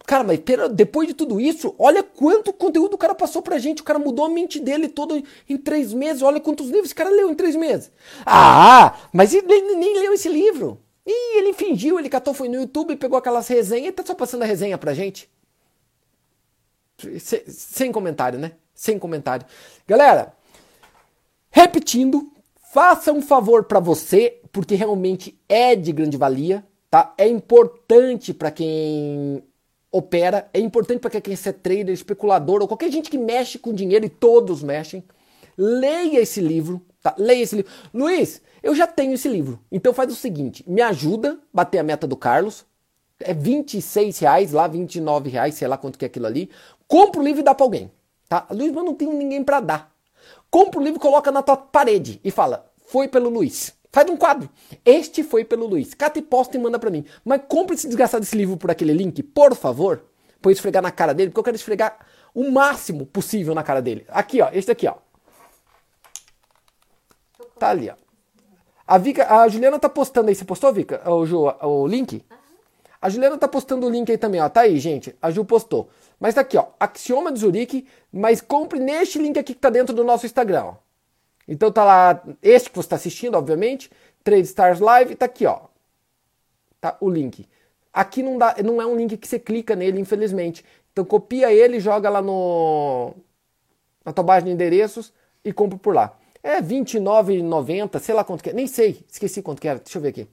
Cara, 0.04 0.24
mas 0.24 0.40
pera, 0.40 0.68
depois 0.68 1.06
de 1.06 1.14
tudo 1.14 1.40
isso, 1.40 1.74
olha 1.78 2.02
quanto 2.02 2.52
conteúdo 2.52 2.94
o 2.94 2.98
cara 2.98 3.14
passou 3.14 3.40
pra 3.40 3.58
gente. 3.58 3.82
O 3.82 3.84
cara 3.84 3.98
mudou 3.98 4.24
a 4.24 4.28
mente 4.28 4.58
dele 4.58 4.88
todo 4.88 5.22
em 5.48 5.56
três 5.56 5.92
meses. 5.92 6.22
Olha 6.22 6.40
quantos 6.40 6.66
livros 6.66 6.86
esse 6.86 6.94
cara 6.94 7.10
leu 7.10 7.30
em 7.30 7.34
três 7.34 7.54
meses. 7.54 7.90
Ah, 8.26 8.96
mas 9.12 9.32
ele 9.32 9.46
nem, 9.46 10.00
leu 10.00 10.12
esse 10.12 10.28
livro. 10.28 10.80
E 11.06 11.38
ele 11.38 11.52
fingiu, 11.52 11.98
ele 11.98 12.08
catou, 12.08 12.34
foi 12.34 12.48
no 12.48 12.56
YouTube, 12.56 12.96
pegou 12.96 13.18
aquelas 13.18 13.48
resenhas 13.48 13.88
e 13.88 13.92
tá 13.92 14.04
só 14.04 14.14
passando 14.14 14.42
a 14.42 14.46
resenha 14.46 14.78
pra 14.78 14.94
gente. 14.94 15.30
Sem, 17.18 17.42
sem 17.46 17.92
comentário, 17.92 18.38
né? 18.38 18.52
Sem 18.74 18.98
comentário. 18.98 19.46
Galera, 19.86 20.34
repetindo, 21.50 22.32
faça 22.72 23.12
um 23.12 23.22
favor 23.22 23.64
para 23.64 23.80
você, 23.80 24.40
porque 24.50 24.74
realmente 24.74 25.38
é 25.48 25.74
de 25.74 25.92
grande 25.92 26.16
valia, 26.16 26.64
tá? 26.90 27.14
É 27.18 27.26
importante 27.28 28.32
para 28.32 28.50
quem 28.50 29.42
opera, 29.92 30.48
é 30.54 30.58
importante 30.58 31.00
para 31.00 31.20
quem 31.20 31.34
é 31.34 31.52
trader, 31.52 31.90
especulador 31.90 32.62
ou 32.62 32.66
qualquer 32.66 32.90
gente 32.90 33.10
que 33.10 33.18
mexe 33.18 33.58
com 33.58 33.74
dinheiro 33.74 34.06
e 34.06 34.08
todos 34.08 34.62
mexem. 34.62 35.04
Leia 35.56 36.20
esse 36.20 36.40
livro, 36.40 36.80
tá? 37.02 37.14
Leia 37.18 37.42
esse 37.42 37.56
livro. 37.56 37.70
Luiz, 37.92 38.40
eu 38.62 38.74
já 38.74 38.86
tenho 38.86 39.12
esse 39.12 39.28
livro. 39.28 39.60
Então 39.70 39.92
faz 39.92 40.10
o 40.10 40.16
seguinte, 40.16 40.64
me 40.66 40.80
ajuda 40.80 41.32
a 41.32 41.36
bater 41.52 41.78
a 41.78 41.82
meta 41.82 42.06
do 42.06 42.16
Carlos. 42.16 42.64
É 43.20 43.34
26 43.34 44.18
reais 44.18 44.52
lá, 44.52 44.66
29 44.66 45.28
reais, 45.28 45.54
sei 45.54 45.68
lá 45.68 45.76
quanto 45.76 45.98
que 45.98 46.04
é 46.04 46.08
aquilo 46.08 46.26
ali. 46.26 46.50
Compra 46.88 47.20
o 47.20 47.24
livro 47.24 47.40
e 47.40 47.44
dá 47.44 47.54
para 47.54 47.64
alguém. 47.64 47.92
Tá? 48.28 48.46
Luiz, 48.50 48.72
mas 48.72 48.84
não 48.84 48.94
tenho 48.94 49.12
ninguém 49.12 49.44
para 49.44 49.60
dar. 49.60 49.92
Compra 50.50 50.80
o 50.80 50.82
livro, 50.82 50.98
coloca 50.98 51.30
na 51.30 51.42
tua 51.42 51.56
parede 51.56 52.18
e 52.24 52.30
fala: 52.30 52.66
Foi 52.86 53.06
pelo 53.06 53.28
Luiz. 53.28 53.74
Faz 53.92 54.08
um 54.08 54.16
quadro. 54.16 54.48
Este 54.84 55.22
foi 55.22 55.44
pelo 55.44 55.66
Luiz. 55.66 55.92
Cata 55.92 56.18
e 56.18 56.22
posta 56.22 56.56
e 56.56 56.60
manda 56.60 56.78
para 56.78 56.90
mim. 56.90 57.04
Mas 57.24 57.42
compre 57.46 57.76
esse 57.76 57.86
desgraçado 57.86 58.22
desse 58.22 58.36
livro 58.36 58.56
por 58.56 58.70
aquele 58.70 58.94
link, 58.94 59.22
por 59.22 59.54
favor. 59.54 60.04
Põe 60.40 60.52
esfregar 60.52 60.82
na 60.82 60.90
cara 60.90 61.12
dele, 61.12 61.30
porque 61.30 61.40
eu 61.40 61.44
quero 61.44 61.56
esfregar 61.56 61.98
o 62.34 62.50
máximo 62.50 63.04
possível 63.04 63.54
na 63.54 63.62
cara 63.62 63.82
dele. 63.82 64.06
Aqui, 64.08 64.40
ó. 64.40 64.48
Este 64.52 64.70
aqui, 64.70 64.88
ó. 64.88 64.94
Tá 67.58 67.68
ali, 67.68 67.90
ó. 67.90 67.94
A, 68.86 68.96
Vika, 68.98 69.30
a 69.30 69.46
Juliana 69.46 69.78
tá 69.78 69.90
postando 69.90 70.30
aí. 70.30 70.34
Você 70.34 70.44
postou, 70.44 70.72
Vika? 70.72 71.08
O, 71.08 71.26
Ju, 71.26 71.44
o 71.62 71.86
link? 71.86 72.24
A 73.00 73.10
Juliana 73.10 73.36
tá 73.36 73.46
postando 73.46 73.86
o 73.86 73.90
link 73.90 74.10
aí 74.10 74.16
também, 74.16 74.40
ó. 74.40 74.48
Tá 74.48 74.62
aí, 74.62 74.78
gente. 74.80 75.14
A 75.20 75.30
Ju 75.30 75.44
postou. 75.44 75.90
Mas 76.18 76.34
tá 76.34 76.40
aqui, 76.40 76.56
ó, 76.56 76.66
Axioma 76.80 77.30
de 77.30 77.40
Zurique, 77.40 77.86
mas 78.12 78.40
compre 78.40 78.78
neste 78.78 79.18
link 79.18 79.38
aqui 79.38 79.54
que 79.54 79.60
tá 79.60 79.68
dentro 79.68 79.94
do 79.94 80.04
nosso 80.04 80.24
Instagram, 80.24 80.64
ó. 80.64 80.91
Então 81.46 81.72
tá 81.72 81.84
lá, 81.84 82.22
este 82.42 82.70
que 82.70 82.76
você 82.76 82.86
está 82.86 82.96
assistindo, 82.96 83.34
obviamente, 83.36 83.90
Trade 84.22 84.42
Stars 84.46 84.80
Live, 84.80 85.16
tá 85.16 85.26
aqui, 85.26 85.46
ó. 85.46 85.62
Tá 86.80 86.96
o 87.00 87.10
link. 87.10 87.48
Aqui 87.92 88.22
não 88.22 88.38
dá, 88.38 88.56
não 88.64 88.80
é 88.80 88.86
um 88.86 88.96
link 88.96 89.16
que 89.16 89.28
você 89.28 89.38
clica 89.38 89.76
nele, 89.76 90.00
infelizmente. 90.00 90.64
Então 90.92 91.04
copia 91.04 91.52
ele, 91.52 91.80
joga 91.80 92.08
lá 92.08 92.22
no 92.22 93.14
na 94.04 94.12
tua 94.12 94.24
base 94.24 94.46
de 94.46 94.52
endereços 94.52 95.12
e 95.44 95.52
compra 95.52 95.78
por 95.78 95.94
lá. 95.94 96.18
É 96.42 96.56
R$29,90, 96.56 98.00
sei 98.00 98.14
lá 98.14 98.24
quanto 98.24 98.42
que 98.42 98.50
é. 98.50 98.52
Nem 98.52 98.66
sei, 98.66 99.04
esqueci 99.08 99.42
quanto 99.42 99.60
que 99.60 99.68
era. 99.68 99.78
Deixa 99.78 99.98
eu 99.98 100.02
ver 100.02 100.08
aqui. 100.08 100.28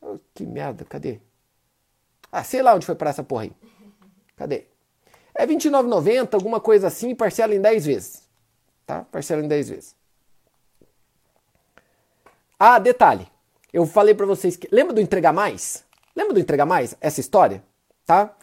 Oh, 0.00 0.18
que 0.32 0.46
merda, 0.46 0.84
cadê? 0.84 1.20
Ah, 2.32 2.44
sei 2.44 2.62
lá 2.62 2.74
onde 2.74 2.86
foi 2.86 2.94
para 2.94 3.10
essa 3.10 3.22
porra 3.22 3.42
aí. 3.42 3.52
Cadê? 4.36 4.66
É 5.38 5.46
R$29,90, 5.46 6.34
alguma 6.34 6.58
coisa 6.58 6.88
assim, 6.88 7.14
parcela 7.14 7.54
em 7.54 7.60
10 7.60 7.86
vezes. 7.86 8.28
Tá? 8.84 9.04
Parcela 9.04 9.40
em 9.40 9.46
10 9.46 9.68
vezes. 9.68 9.94
Ah, 12.58 12.80
detalhe. 12.80 13.24
Eu 13.72 13.86
falei 13.86 14.14
para 14.14 14.26
vocês 14.26 14.56
que. 14.56 14.68
Lembra 14.72 14.92
do 14.92 15.00
entregar 15.00 15.32
mais? 15.32 15.84
Lembra 16.16 16.34
do 16.34 16.40
entregar 16.40 16.66
mais? 16.66 16.96
Essa 17.00 17.20
história? 17.20 17.62
Tá? 18.04 18.34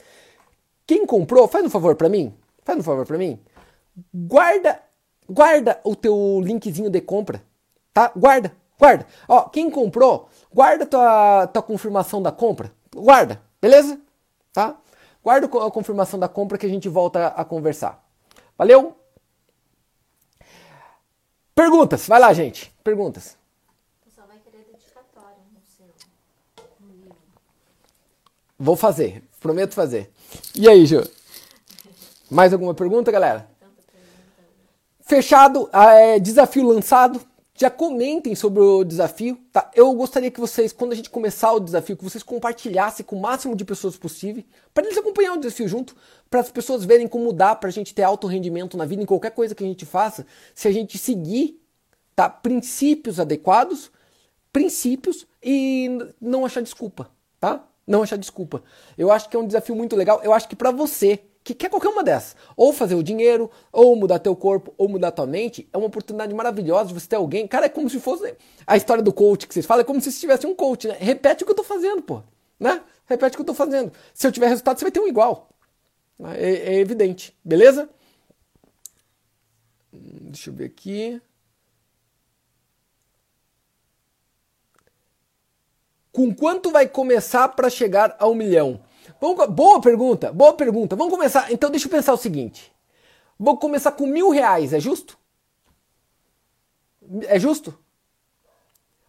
Quem 0.87 1.05
comprou, 1.05 1.49
faz 1.49 1.65
um 1.65 1.69
favor 1.69 1.97
para 1.97 2.07
mim. 2.07 2.33
Faz 2.63 2.79
um 2.79 2.83
favor 2.83 3.05
para 3.05 3.17
mim. 3.17 3.41
Guarda, 4.13 4.81
guarda 5.29 5.81
o 5.83 5.97
teu 5.97 6.39
linkzinho 6.41 6.89
de 6.89 7.01
compra. 7.01 7.43
Tá? 7.93 8.09
Guarda, 8.15 8.55
guarda. 8.79 9.05
Ó, 9.27 9.49
quem 9.49 9.69
comprou, 9.69 10.29
guarda 10.53 10.85
tua, 10.85 11.47
tua 11.47 11.61
confirmação 11.61 12.21
da 12.21 12.31
compra. 12.31 12.71
Guarda. 12.95 13.41
Beleza? 13.61 13.99
Tá? 14.53 14.77
Guarda 15.25 15.47
a 15.47 15.71
confirmação 15.71 16.19
da 16.19 16.27
compra 16.27 16.55
que 16.55 16.67
a 16.67 16.69
gente 16.69 16.87
volta 16.87 17.29
a 17.29 17.43
conversar. 17.43 18.07
Valeu? 18.55 18.95
Perguntas, 21.55 22.07
vai 22.07 22.19
lá, 22.19 22.31
gente. 22.31 22.71
Perguntas. 22.83 23.35
Vou 28.59 28.75
fazer, 28.75 29.23
prometo 29.39 29.73
fazer. 29.73 30.13
E 30.53 30.69
aí, 30.69 30.85
Ju? 30.85 31.01
Mais 32.29 32.53
alguma 32.53 32.75
pergunta, 32.75 33.11
galera? 33.11 33.49
Fechado, 35.01 35.67
é, 35.73 36.19
desafio 36.19 36.67
lançado 36.67 37.19
já 37.57 37.69
comentem 37.69 38.35
sobre 38.35 38.61
o 38.61 38.83
desafio, 38.83 39.39
tá? 39.51 39.71
Eu 39.73 39.93
gostaria 39.93 40.29
que 40.29 40.41
vocês, 40.41 40.73
quando 40.73 40.91
a 40.91 40.95
gente 40.95 41.09
começar 41.09 41.53
o 41.53 41.59
desafio, 41.59 41.95
que 41.95 42.03
vocês 42.03 42.21
compartilhassem 42.21 43.05
com 43.05 43.15
o 43.15 43.21
máximo 43.21 43.55
de 43.55 43.63
pessoas 43.63 43.95
possível, 43.95 44.43
para 44.73 44.85
eles 44.85 44.97
acompanhar 44.97 45.33
o 45.33 45.37
desafio 45.37 45.65
junto, 45.65 45.95
para 46.29 46.41
as 46.41 46.51
pessoas 46.51 46.83
verem 46.83 47.07
como 47.07 47.31
dá 47.31 47.55
para 47.55 47.69
a 47.69 47.71
gente 47.71 47.95
ter 47.95 48.03
alto 48.03 48.27
rendimento 48.27 48.75
na 48.75 48.85
vida 48.85 49.01
em 49.01 49.05
qualquer 49.05 49.31
coisa 49.31 49.55
que 49.55 49.63
a 49.63 49.67
gente 49.67 49.85
faça, 49.85 50.25
se 50.53 50.67
a 50.67 50.71
gente 50.71 50.97
seguir, 50.97 51.57
tá? 52.13 52.29
Princípios 52.29 53.21
adequados, 53.21 53.89
princípios 54.51 55.25
e 55.41 55.89
não 56.19 56.45
achar 56.45 56.61
desculpa, 56.61 57.09
tá? 57.39 57.65
Não 57.87 58.03
achar 58.03 58.17
desculpa. 58.17 58.63
Eu 58.97 59.11
acho 59.13 59.29
que 59.29 59.35
é 59.37 59.39
um 59.39 59.47
desafio 59.47 59.75
muito 59.75 59.95
legal. 59.95 60.19
Eu 60.23 60.33
acho 60.33 60.49
que 60.49 60.57
para 60.57 60.71
você 60.71 61.21
que 61.45 61.53
quer 61.53 61.69
qualquer 61.69 61.89
uma 61.89 62.03
dessas, 62.03 62.35
ou 62.57 62.73
fazer 62.73 62.95
o 62.95 63.03
dinheiro, 63.03 63.51
ou 63.71 63.95
mudar 63.95 64.17
teu 64.17 64.35
corpo, 64.35 64.73
ou 64.79 64.89
mudar 64.89 65.11
tua 65.11 65.27
mente, 65.27 65.69
é 65.71 65.77
uma 65.77 65.85
oportunidade 65.85 66.33
maravilhosa 66.33 66.87
de 66.87 66.95
você 66.95 67.07
ter 67.07 67.17
alguém. 67.17 67.47
Cara, 67.47 67.67
é 67.67 67.69
como 67.69 67.87
se 67.87 67.99
fosse 67.99 68.35
a 68.65 68.75
história 68.75 69.03
do 69.03 69.13
coach 69.13 69.47
que 69.47 69.53
vocês 69.53 69.65
falam, 69.65 69.81
é 69.81 69.85
como 69.85 70.01
se 70.01 70.11
tivesse 70.19 70.47
um 70.47 70.55
coach, 70.55 70.87
né? 70.87 70.97
Repete 70.99 71.43
o 71.43 71.45
que 71.45 71.51
eu 71.51 71.55
tô 71.55 71.63
fazendo, 71.63 72.01
pô. 72.01 72.23
Né? 72.59 72.81
Repete 73.05 73.35
o 73.35 73.37
que 73.37 73.41
eu 73.43 73.45
tô 73.45 73.53
fazendo. 73.53 73.91
Se 74.11 74.25
eu 74.25 74.31
tiver 74.31 74.47
resultado, 74.47 74.79
você 74.79 74.85
vai 74.85 74.91
ter 74.91 74.99
um 74.99 75.07
igual. 75.07 75.49
É, 76.33 76.73
é 76.73 76.79
evidente, 76.79 77.37
beleza? 77.45 77.87
Deixa 79.93 80.49
eu 80.49 80.53
ver 80.55 80.65
aqui. 80.65 81.21
Com 86.11 86.33
quanto 86.33 86.71
vai 86.71 86.87
começar 86.87 87.49
para 87.49 87.69
chegar 87.69 88.15
a 88.17 88.27
um 88.27 88.33
milhão? 88.33 88.81
Vamos, 89.19 89.47
boa 89.47 89.81
pergunta, 89.81 90.31
boa 90.31 90.53
pergunta. 90.53 90.95
Vamos 90.95 91.13
começar. 91.13 91.51
Então 91.51 91.69
deixa 91.69 91.87
eu 91.87 91.91
pensar 91.91 92.13
o 92.13 92.17
seguinte. 92.17 92.71
Vou 93.39 93.57
começar 93.57 93.91
com 93.91 94.05
mil 94.05 94.29
reais, 94.29 94.73
é 94.73 94.79
justo? 94.79 95.17
É 97.27 97.39
justo? 97.39 97.77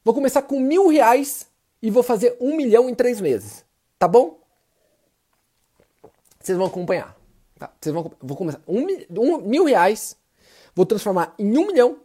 Vou 0.04 0.14
começar 0.14 0.42
com 0.42 0.60
mil 0.60 0.88
reais 0.88 1.48
e 1.82 1.90
vou 1.90 2.02
fazer 2.02 2.36
um 2.40 2.56
milhão 2.56 2.88
em 2.88 2.94
três 2.94 3.20
meses. 3.20 3.64
Tá 3.98 4.06
bom? 4.06 4.38
Vocês 6.40 6.56
vão 6.56 6.66
acompanhar. 6.66 7.16
Tá? 7.58 7.72
Vocês 7.80 7.92
vão, 7.92 8.12
vou 8.20 8.36
começar 8.36 8.60
um, 8.68 8.86
um, 9.18 9.38
mil 9.38 9.64
reais, 9.64 10.16
vou 10.74 10.84
transformar 10.84 11.34
em 11.38 11.58
um 11.58 11.66
milhão 11.66 11.98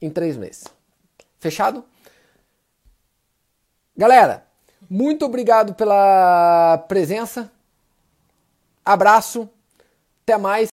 em 0.00 0.10
três 0.10 0.36
meses. 0.36 0.64
Fechado? 1.38 1.84
Galera, 3.96 4.46
muito 4.88 5.24
obrigado 5.24 5.74
pela 5.74 6.78
presença. 6.88 7.50
Abraço. 8.84 9.48
Até 10.22 10.38
mais. 10.38 10.73